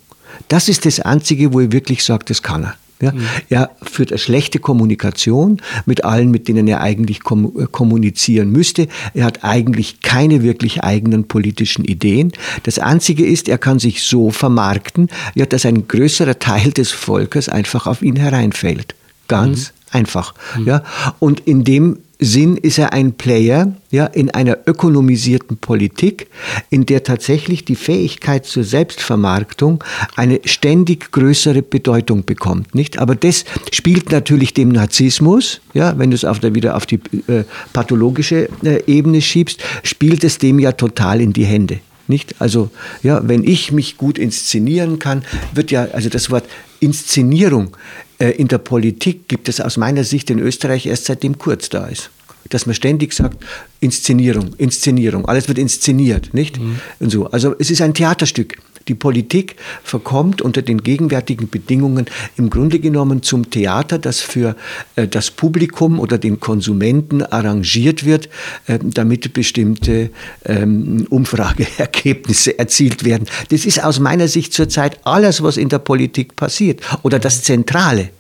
Das 0.48 0.68
ist 0.68 0.87
das 0.87 0.98
Einzige, 0.98 1.53
wo 1.53 1.61
ich 1.61 1.70
wirklich 1.70 2.03
sage, 2.03 2.24
das 2.27 2.42
kann 2.42 2.64
er. 2.64 2.74
Ja, 3.05 3.12
mhm. 3.12 3.27
Er 3.49 3.71
führt 3.83 4.11
eine 4.12 4.19
schlechte 4.19 4.59
Kommunikation 4.59 5.61
mit 5.87 6.05
allen, 6.05 6.31
mit 6.31 6.49
denen 6.49 6.67
er 6.67 6.81
eigentlich 6.81 7.19
äh, 7.19 7.67
kommunizieren 7.71 8.51
müsste. 8.51 8.88
Er 9.12 9.25
hat 9.25 9.45
eigentlich 9.45 10.01
keine 10.01 10.43
wirklich 10.43 10.83
eigenen 10.83 11.29
politischen 11.29 11.85
Ideen. 11.85 12.33
Das 12.62 12.79
Einzige 12.79 13.27
ist, 13.27 13.49
er 13.49 13.59
kann 13.59 13.79
sich 13.79 14.03
so 14.03 14.31
vermarkten, 14.31 15.09
ja, 15.35 15.47
dass 15.47 15.67
ein 15.67 15.87
größerer 15.87 16.38
Teil 16.38 16.73
des 16.73 16.90
Volkes 16.93 17.49
einfach 17.49 17.87
auf 17.87 18.03
ihn 18.03 18.17
hereinfällt. 18.17 18.95
Ganz 19.29 19.73
mhm. 19.93 19.99
einfach. 19.99 20.35
Mhm. 20.57 20.67
Ja. 20.67 20.83
Und 21.19 21.40
in 21.40 21.64
dem 21.64 21.99
Sinn 22.18 22.57
ist 22.57 22.79
er 22.79 22.92
ein 22.92 23.14
Player 23.14 23.74
ja, 23.90 24.07
in 24.07 24.31
einer 24.31 24.59
ökonomisierten 24.66 25.57
Politik, 25.57 26.29
in 26.70 26.87
der 26.87 27.03
tatsächlich 27.03 27.64
die 27.64 27.74
Fähigkeit 27.74 28.46
zur 28.46 28.64
Selbstvermarktung 28.64 29.83
eine 30.16 30.40
ständig 30.44 31.11
größere 31.12 31.62
Bedeutung 31.62 32.24
bekommt. 32.24 32.74
Nicht? 32.74 32.98
Aber 32.98 33.14
das 33.16 33.44
spielt 33.72 34.12
natürlich 34.12 34.55
dem 34.55 34.68
Narzissmus, 34.68 35.61
ja, 35.72 35.98
wenn 35.98 36.11
du 36.11 36.14
es 36.16 36.24
auf 36.24 36.38
der, 36.38 36.55
wieder 36.55 36.77
auf 36.77 36.87
die 36.87 37.00
äh, 37.27 37.44
pathologische 37.72 38.48
äh, 38.64 38.83
Ebene 38.87 39.20
schiebst, 39.20 39.62
spielt 39.83 40.24
es 40.24 40.38
dem 40.38 40.59
ja 40.59 40.72
total 40.72 41.20
in 41.20 41.33
die 41.33 41.44
Hände. 41.44 41.81
Nicht? 42.07 42.35
Also, 42.38 42.70
ja, 43.03 43.27
wenn 43.27 43.44
ich 43.44 43.72
mich 43.72 43.96
gut 43.96 44.18
inszenieren 44.18 44.98
kann, 44.98 45.24
wird 45.55 45.70
ja, 45.70 45.88
also 45.92 46.11
das 46.11 46.31
Wort 46.31 46.44
Inszenierung 46.81 47.74
in 48.18 48.48
der 48.48 48.59
Politik 48.59 49.29
gibt 49.29 49.48
es 49.48 49.61
aus 49.61 49.77
meiner 49.77 50.05
Sicht 50.05 50.31
in 50.31 50.38
Österreich 50.38 50.87
erst 50.87 51.07
seitdem 51.07 51.38
Kurz 51.38 51.68
da 51.68 51.87
ist 51.87 52.11
dass 52.50 52.66
man 52.66 52.74
ständig 52.74 53.12
sagt, 53.12 53.42
Inszenierung, 53.81 54.55
Inszenierung, 54.59 55.27
alles 55.27 55.48
wird 55.48 55.59
inszeniert, 55.59 56.35
nicht? 56.35 56.61
Mhm. 56.61 56.79
Und 57.00 57.11
so. 57.11 57.27
Also 57.27 57.55
es 57.59 57.70
ist 57.70 57.81
ein 57.81 57.94
Theaterstück. 57.94 58.59
Die 58.88 58.94
Politik 58.94 59.57
verkommt 59.83 60.42
unter 60.42 60.62
den 60.62 60.83
gegenwärtigen 60.83 61.49
Bedingungen 61.49 62.07
im 62.37 62.51
Grunde 62.51 62.79
genommen 62.79 63.23
zum 63.23 63.51
Theater, 63.51 63.99
das 63.99 64.20
für 64.20 64.57
äh, 64.97 65.09
das 65.09 65.31
Publikum 65.31 65.99
oder 65.99 66.18
den 66.18 66.40
Konsumenten 66.40 67.23
arrangiert 67.23 68.05
wird, 68.05 68.29
äh, 68.66 68.79
damit 68.83 69.33
bestimmte 69.33 70.11
ähm, 70.44 71.07
Umfrageergebnisse 71.09 72.59
erzielt 72.59 73.05
werden. 73.05 73.27
Das 73.49 73.64
ist 73.64 73.83
aus 73.83 74.01
meiner 74.01 74.29
Sicht 74.29 74.53
zurzeit 74.53 74.99
alles, 75.05 75.42
was 75.42 75.57
in 75.57 75.68
der 75.68 75.79
Politik 75.79 76.37
passiert 76.37 76.81
oder 77.03 77.18
das 77.18 77.42
Zentrale. 77.42 78.11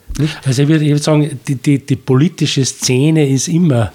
Also 0.44 0.62
ich 0.62 0.68
würde, 0.68 0.84
ich 0.84 0.90
würde 0.90 1.02
sagen, 1.02 1.40
die, 1.48 1.56
die, 1.56 1.84
die 1.84 1.96
politische 1.96 2.64
Szene 2.64 3.28
ist 3.28 3.48
immer 3.48 3.92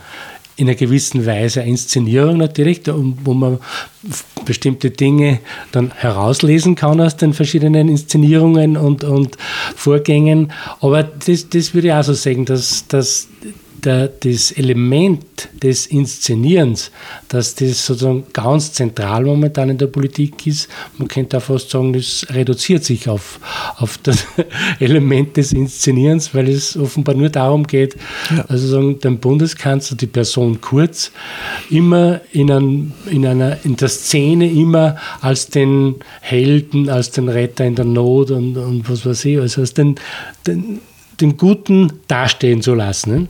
in 0.60 0.68
einer 0.68 0.76
gewissen 0.76 1.26
Weise 1.26 1.62
eine 1.62 1.70
Inszenierung 1.70 2.38
natürlich, 2.38 2.82
wo 2.86 3.34
man 3.34 3.60
bestimmte 4.46 4.92
Dinge 4.92 5.40
dann 5.72 5.92
herauslesen 5.96 6.76
kann 6.76 7.00
aus 7.00 7.16
den 7.16 7.34
verschiedenen 7.34 7.88
Inszenierungen 7.88 8.76
und, 8.76 9.04
und 9.04 9.38
Vorgängen. 9.76 10.52
Aber 10.82 11.04
das, 11.04 11.50
das 11.50 11.74
würde 11.74 11.88
ich 11.88 11.94
auch 11.94 12.04
so 12.04 12.14
sagen, 12.14 12.46
dass, 12.46 12.86
dass 12.88 13.30
der, 13.86 14.08
das 14.08 14.52
Element 14.52 15.50
des 15.62 15.88
Inszenierens, 15.88 16.92
dass 17.28 17.56
das 17.56 17.86
sozusagen 17.86 18.26
ganz 18.34 18.74
zentral 18.74 19.24
momentan 19.24 19.70
in 19.70 19.78
der 19.78 19.88
Politik 19.88 20.46
ist, 20.48 20.70
man 20.98 21.08
könnte 21.08 21.38
auch 21.38 21.44
fast 21.44 21.70
sagen, 21.70 21.94
das 21.94 22.26
reduziert 22.30 22.84
sich 22.84 23.08
auf, 23.08 23.40
auf 23.78 23.98
das 24.00 24.26
Element 24.80 25.38
des 25.38 25.54
Inszenierens, 25.54 26.34
weil 26.34 26.50
es 26.50 26.78
offenbar 26.78 27.16
nur 27.16 27.30
darum 27.30 27.66
geht, 27.66 27.96
ja. 28.36 28.46
also 28.48 28.68
sagen, 28.68 29.00
den 29.00 29.20
Bundeskanzler, 29.20 29.98
die 29.98 30.08
Person 30.08 30.62
Kurz, 30.62 31.12
immer 31.70 32.22
in, 32.32 32.52
ein, 32.52 32.94
in, 33.10 33.26
einer, 33.26 33.58
in 33.64 33.76
der 33.76 33.90
Szene 33.90 34.52
immer 34.52 34.98
als 35.22 35.48
den 35.48 35.96
Helden, 36.22 36.90
als 36.90 37.12
den 37.12 37.30
Retter 37.30 37.66
in 37.66 37.76
der 37.76 37.86
Not 37.86 38.32
und, 38.32 38.58
und 38.58 38.90
was 38.90 39.06
weiß 39.06 39.26
ich, 39.26 39.40
also 39.40 39.62
als 39.62 39.74
den, 39.74 39.96
den, 40.46 40.80
den 41.20 41.38
Guten 41.38 41.92
dastehen 42.08 42.62
zu 42.62 42.76
lassen. 42.76 43.30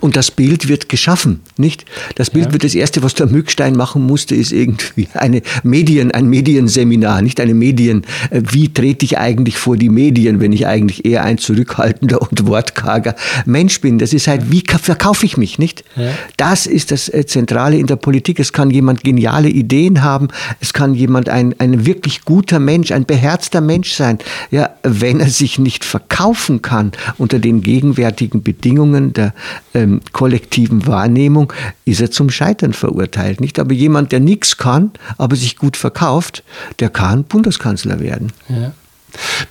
Und 0.00 0.16
das 0.16 0.30
Bild 0.30 0.68
wird 0.68 0.88
geschaffen, 0.88 1.40
nicht? 1.56 1.84
Das 2.14 2.30
Bild 2.30 2.46
ja. 2.46 2.52
wird 2.52 2.64
das 2.64 2.74
erste, 2.74 3.02
was 3.02 3.14
der 3.14 3.26
Mückstein 3.26 3.76
machen 3.76 4.02
musste, 4.06 4.34
ist 4.34 4.52
irgendwie 4.52 5.08
eine 5.14 5.42
Medien, 5.62 6.12
ein 6.12 6.28
Medienseminar, 6.28 7.22
nicht 7.22 7.40
eine 7.40 7.54
Medien. 7.54 8.02
Äh, 8.30 8.42
wie 8.50 8.72
trete 8.72 9.04
ich 9.04 9.18
eigentlich 9.18 9.58
vor 9.58 9.76
die 9.76 9.88
Medien, 9.88 10.40
wenn 10.40 10.52
ich 10.52 10.66
eigentlich 10.66 11.04
eher 11.04 11.24
ein 11.24 11.38
zurückhaltender 11.38 12.22
und 12.30 12.46
wortkarger 12.46 13.16
Mensch 13.46 13.80
bin? 13.80 13.98
Das 13.98 14.12
ist 14.12 14.28
halt, 14.28 14.50
wie 14.50 14.62
verkaufe 14.66 15.26
ich 15.26 15.36
mich, 15.36 15.58
nicht? 15.58 15.84
Ja. 15.96 16.10
Das 16.36 16.66
ist 16.66 16.90
das 16.92 17.08
äh, 17.08 17.26
Zentrale 17.26 17.76
in 17.76 17.86
der 17.86 17.96
Politik. 17.96 18.38
Es 18.40 18.52
kann 18.52 18.70
jemand 18.70 19.02
geniale 19.02 19.48
Ideen 19.48 20.02
haben. 20.02 20.28
Es 20.60 20.72
kann 20.72 20.94
jemand 20.94 21.28
ein, 21.28 21.54
ein 21.58 21.86
wirklich 21.86 22.24
guter 22.24 22.60
Mensch, 22.60 22.92
ein 22.92 23.06
beherzter 23.06 23.60
Mensch 23.60 23.92
sein. 23.92 24.18
Ja, 24.50 24.70
wenn 24.82 25.20
er 25.20 25.30
sich 25.30 25.58
nicht 25.58 25.84
verkaufen 25.84 26.62
kann 26.62 26.92
unter 27.18 27.38
den 27.38 27.62
gegenwärtigen 27.62 28.42
Bedingungen 28.42 29.12
der 29.12 29.34
ähm, 29.80 30.00
kollektiven 30.12 30.86
Wahrnehmung 30.86 31.52
ist 31.84 32.00
er 32.00 32.10
zum 32.10 32.30
Scheitern 32.30 32.72
verurteilt. 32.72 33.40
Nicht? 33.40 33.58
Aber 33.58 33.72
jemand, 33.72 34.12
der 34.12 34.20
nichts 34.20 34.56
kann, 34.56 34.90
aber 35.18 35.36
sich 35.36 35.56
gut 35.56 35.76
verkauft, 35.76 36.42
der 36.78 36.90
kann 36.90 37.24
Bundeskanzler 37.24 38.00
werden. 38.00 38.32
Ja. 38.48 38.72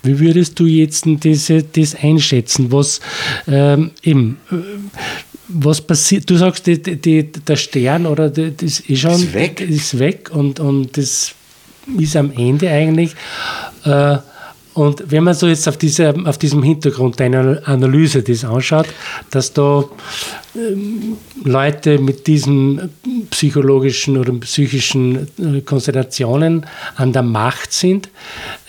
Wie 0.04 0.20
würdest 0.20 0.60
du 0.60 0.65
jetzt 0.65 1.04
diese, 1.06 1.63
das 1.63 1.96
einschätzen? 1.96 2.72
Was 2.72 3.02
ähm, 3.48 3.92
eben, 4.04 4.38
äh, 4.52 4.56
was 5.50 5.82
passiert? 5.82 6.30
Du 6.30 6.38
sagst, 6.38 6.68
die, 6.68 6.80
die, 6.80 7.24
der 7.32 7.56
Stern 7.56 8.06
oder 8.06 8.30
die, 8.30 8.56
das 8.56 8.80
ist 8.80 9.00
schon 9.00 9.12
ist 9.12 9.34
weg, 9.34 9.60
ist 9.60 10.00
weg 10.00 10.30
und, 10.32 10.60
und 10.60 10.96
das 10.96 11.34
ist 11.98 12.15
am 12.15 12.32
Ende 12.32 12.70
eigentlich. 12.70 13.15
Äh, 13.84 14.18
und 14.80 15.12
wenn 15.12 15.26
man 15.26 15.34
so 15.34 15.46
jetzt 15.46 15.68
auf, 15.68 15.76
diese, 15.76 16.13
auf 16.24 16.38
diesem 16.38 16.63
Hintergrund 16.63 17.20
deiner 17.20 17.68
Analyse 17.68 18.24
das 18.24 18.46
anschaut, 18.46 18.88
dass 19.30 19.52
da 19.52 19.84
ähm, 20.56 21.18
Leute 21.44 22.00
mit 22.00 22.28
diesen 22.28 22.89
psychologischen 23.30 24.15
oder 24.15 24.32
psychischen 24.36 25.28
äh, 25.38 25.60
Konstellationen 25.65 26.65
an 26.96 27.12
der 27.12 27.24
Macht 27.24 27.74
sind, 27.74 28.08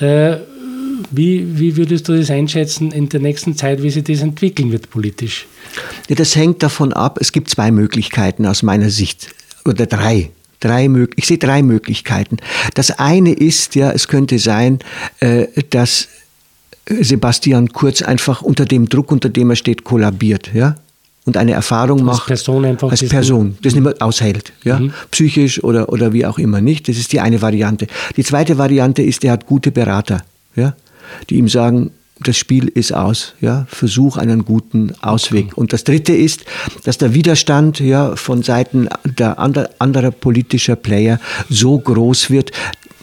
äh, 0.00 0.38
wie, 1.12 1.60
wie 1.60 1.76
würdest 1.76 2.08
du 2.08 2.18
das 2.18 2.28
einschätzen 2.28 2.90
in 2.90 3.08
der 3.08 3.20
nächsten 3.20 3.56
Zeit, 3.56 3.80
wie 3.80 3.90
sich 3.90 4.02
das 4.02 4.20
entwickeln 4.20 4.72
wird 4.72 4.90
politisch? 4.90 5.46
Ja, 6.08 6.16
das 6.16 6.34
hängt 6.34 6.64
davon 6.64 6.92
ab, 6.92 7.18
es 7.20 7.30
gibt 7.30 7.48
zwei 7.48 7.70
Möglichkeiten 7.70 8.46
aus 8.46 8.64
meiner 8.64 8.90
Sicht, 8.90 9.28
oder 9.64 9.86
drei 9.86 10.30
drei, 10.60 10.88
ich 11.16 11.26
sehe 11.26 11.38
drei 11.38 11.62
Möglichkeiten. 11.62 12.36
Das 12.74 12.90
eine 12.98 13.32
ist, 13.32 13.74
ja, 13.74 13.90
es 13.90 14.08
könnte 14.08 14.38
sein, 14.38 14.78
äh, 15.20 15.46
dass 15.70 16.08
Sebastian 16.86 17.72
Kurz 17.72 18.02
einfach 18.02 18.42
unter 18.42 18.64
dem 18.64 18.88
Druck, 18.88 19.12
unter 19.12 19.28
dem 19.28 19.50
er 19.50 19.56
steht, 19.56 19.84
kollabiert, 19.84 20.50
ja, 20.54 20.76
und 21.24 21.36
eine 21.36 21.52
Erfahrung 21.52 22.04
macht. 22.04 22.22
Als 22.22 22.26
Person 22.26 22.64
einfach. 22.64 22.90
Als 22.90 23.06
Person, 23.06 23.56
das 23.62 23.74
nicht 23.74 23.84
mehr 23.84 23.94
aushält, 24.00 24.52
ja, 24.64 24.80
mhm. 24.80 24.92
psychisch 25.10 25.62
oder, 25.62 25.90
oder 25.90 26.12
wie 26.12 26.26
auch 26.26 26.38
immer 26.38 26.60
nicht. 26.60 26.88
Das 26.88 26.96
ist 26.96 27.12
die 27.12 27.20
eine 27.20 27.40
Variante. 27.42 27.86
Die 28.16 28.24
zweite 28.24 28.58
Variante 28.58 29.02
ist, 29.02 29.24
er 29.24 29.32
hat 29.32 29.46
gute 29.46 29.70
Berater, 29.70 30.22
ja, 30.56 30.74
die 31.28 31.36
ihm 31.36 31.48
sagen, 31.48 31.90
das 32.22 32.36
Spiel 32.36 32.68
ist 32.68 32.92
aus. 32.92 33.34
Ja? 33.40 33.66
Versuch 33.68 34.16
einen 34.16 34.44
guten 34.44 34.92
Ausweg. 35.00 35.56
Und 35.56 35.72
das 35.72 35.84
Dritte 35.84 36.14
ist, 36.14 36.44
dass 36.84 36.98
der 36.98 37.14
Widerstand 37.14 37.80
ja, 37.80 38.16
von 38.16 38.42
Seiten 38.42 38.88
der 39.04 39.38
ander, 39.38 39.70
anderer 39.78 40.10
politischer 40.10 40.76
Player 40.76 41.20
so 41.48 41.78
groß 41.78 42.30
wird, 42.30 42.52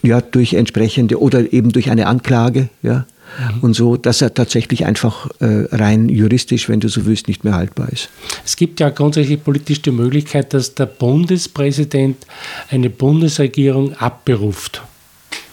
ja, 0.03 0.21
durch 0.21 0.53
entsprechende 0.53 1.19
oder 1.19 1.51
eben 1.51 1.71
durch 1.71 1.89
eine 1.89 2.07
Anklage, 2.07 2.69
ja, 2.83 3.05
Mhm. 3.37 3.59
und 3.61 3.73
so, 3.73 3.97
dass 3.97 4.21
er 4.21 4.33
tatsächlich 4.33 4.85
einfach 4.85 5.29
äh, 5.39 5.67
rein 5.71 6.09
juristisch, 6.09 6.69
wenn 6.69 6.79
du 6.79 6.87
so 6.87 7.05
willst, 7.05 7.27
nicht 7.27 7.43
mehr 7.43 7.53
haltbar 7.53 7.89
ist. 7.89 8.09
Es 8.45 8.55
gibt 8.55 8.79
ja 8.79 8.89
grundsätzlich 8.89 9.43
politisch 9.43 9.81
die 9.81 9.91
Möglichkeit, 9.91 10.53
dass 10.53 10.75
der 10.75 10.85
Bundespräsident 10.85 12.25
eine 12.69 12.89
Bundesregierung 12.89 13.93
abberuft, 13.93 14.81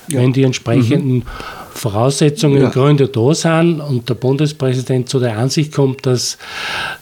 ja. 0.08 0.20
wenn 0.20 0.32
die 0.32 0.44
entsprechenden 0.44 1.16
mhm. 1.16 1.22
Voraussetzungen, 1.74 2.62
ja. 2.62 2.70
Gründe 2.70 3.08
da 3.08 3.34
sind 3.34 3.80
und 3.80 4.08
der 4.08 4.14
Bundespräsident 4.14 5.08
zu 5.08 5.18
der 5.18 5.36
Ansicht 5.36 5.72
kommt, 5.72 6.06
dass 6.06 6.38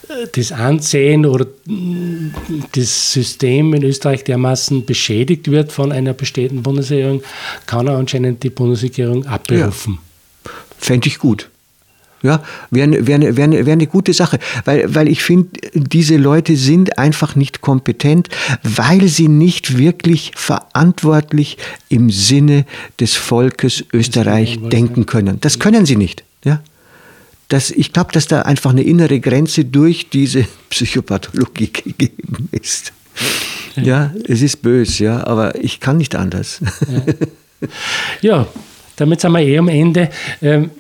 äh, 0.09 0.27
das 0.35 0.51
Ansehen 0.51 1.27
oder 1.27 1.47
mm, 1.67 2.35
das 2.75 3.13
System 3.13 3.75
in 3.75 3.85
Österreich 3.85 4.25
dermaßen 4.25 4.85
beschädigt 4.85 5.51
wird 5.51 5.73
von 5.73 5.93
einer 5.93 6.15
bestehenden 6.15 6.63
Bundesregierung, 6.63 7.23
kann 7.67 7.87
er 7.87 7.97
anscheinend 7.97 8.43
die 8.43 8.51
Bundesregierung 8.51 9.27
abberufen. 9.27 9.99
Ja. 10.45 10.51
Fände 10.79 11.09
ich 11.09 11.19
gut. 11.19 11.49
Ja, 12.23 12.43
wäre 12.71 13.07
wär, 13.07 13.37
wär, 13.37 13.67
wär 13.67 13.73
eine 13.73 13.87
gute 13.87 14.13
Sache, 14.13 14.39
weil, 14.65 14.95
weil 14.95 15.09
ich 15.09 15.23
finde, 15.23 15.51
diese 15.75 16.17
Leute 16.17 16.57
sind 16.57 16.99
einfach 16.99 17.35
nicht 17.35 17.61
kompetent, 17.61 18.29
weil 18.63 19.09
sie 19.09 19.29
nicht 19.29 19.77
wirklich 19.77 20.33
verantwortlich 20.37 21.59
im 21.89 22.11
Sinne 22.11 22.65
des 23.01 23.17
Volkes 23.17 23.85
Österreich 23.93 24.61
denken 24.71 25.07
können. 25.07 25.41
Das 25.41 25.59
können 25.59 25.85
sie 25.85 25.97
nicht. 25.97 26.23
Ja? 26.45 26.63
Das, 27.49 27.71
ich 27.71 27.93
glaube, 27.93 28.13
dass 28.13 28.29
da 28.29 28.43
einfach 28.43 28.71
eine 28.71 28.83
innere 28.83 29.19
Grenze 29.21 29.65
durch 29.65 30.09
diese 30.09 30.47
Psychopathologie 30.71 31.71
gegeben 31.73 32.49
ist. 32.53 32.93
Ja, 33.77 34.13
es 34.27 34.43
ist 34.43 34.63
böse, 34.63 35.05
ja, 35.05 35.27
aber 35.27 35.63
ich 35.63 35.81
kann 35.81 35.97
nicht 35.97 36.15
anders. 36.15 36.61
Ja, 36.89 37.03
ja 38.21 38.47
damit 38.97 39.21
sind 39.21 39.33
wir 39.33 39.41
eh 39.41 39.59
am 39.59 39.69
Ende. 39.69 40.11
Ähm, 40.41 40.71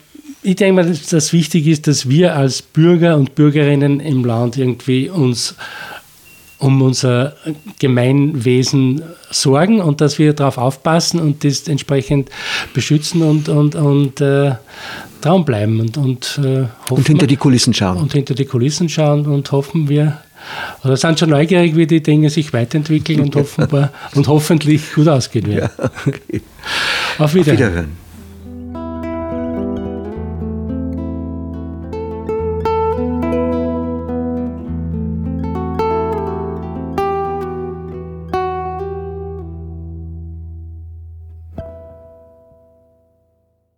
ich 0.43 0.57
denke 0.57 0.83
mal, 0.83 0.89
dass 0.89 1.07
das 1.07 1.33
wichtig 1.33 1.67
ist, 1.67 1.87
dass 1.87 2.09
wir 2.09 2.37
als 2.37 2.63
Bürger 2.63 3.17
und 3.17 3.35
Bürgerinnen 3.35 4.01
im 4.01 4.25
Land 4.25 4.57
irgendwie 4.57 5.09
uns 5.09 5.55
um 6.59 6.81
unser 6.81 7.35
Gemeinwesen 7.81 9.03
sorgen 9.31 9.81
und 9.81 10.01
dass 10.01 10.19
wir 10.21 10.33
darauf 10.33 10.59
aufpassen 10.59 11.19
und 11.19 11.43
das 11.43 11.67
entsprechend 11.67 12.31
beschützen 12.73 13.23
und, 13.23 13.49
und, 13.49 13.75
und 13.75 14.21
äh, 14.21 14.53
Traum 15.21 15.45
bleiben 15.45 15.81
und, 15.81 15.97
und, 15.97 16.41
äh, 16.43 16.67
hoffen, 16.83 16.99
und 16.99 17.07
hinter 17.07 17.27
die 17.27 17.37
Kulissen 17.37 17.75
schauen. 17.75 17.97
Und 17.97 18.13
hinter 18.13 18.35
die 18.35 18.45
Kulissen 18.45 18.89
schauen 18.89 19.27
und 19.27 19.51
hoffen 19.51 19.89
wir, 19.89 20.19
oder 20.85 20.97
sind 20.97 21.19
schon 21.19 21.31
neugierig, 21.31 21.75
wie 21.77 21.87
die 21.87 22.03
Dinge 22.03 22.31
sich 22.31 22.53
weiterentwickeln 22.53 23.21
und, 23.21 23.37
offenbar, 23.37 23.93
und 24.15 24.29
hoffentlich 24.29 24.93
gut 24.93 25.09
ausgehen 25.09 25.47
werden. 25.47 25.71
Ja, 25.79 25.91
okay. 26.07 26.43
Auf 27.19 27.35
Wiederhören. 27.35 27.59
Auf 27.59 27.59
Wiederhören. 27.59 28.02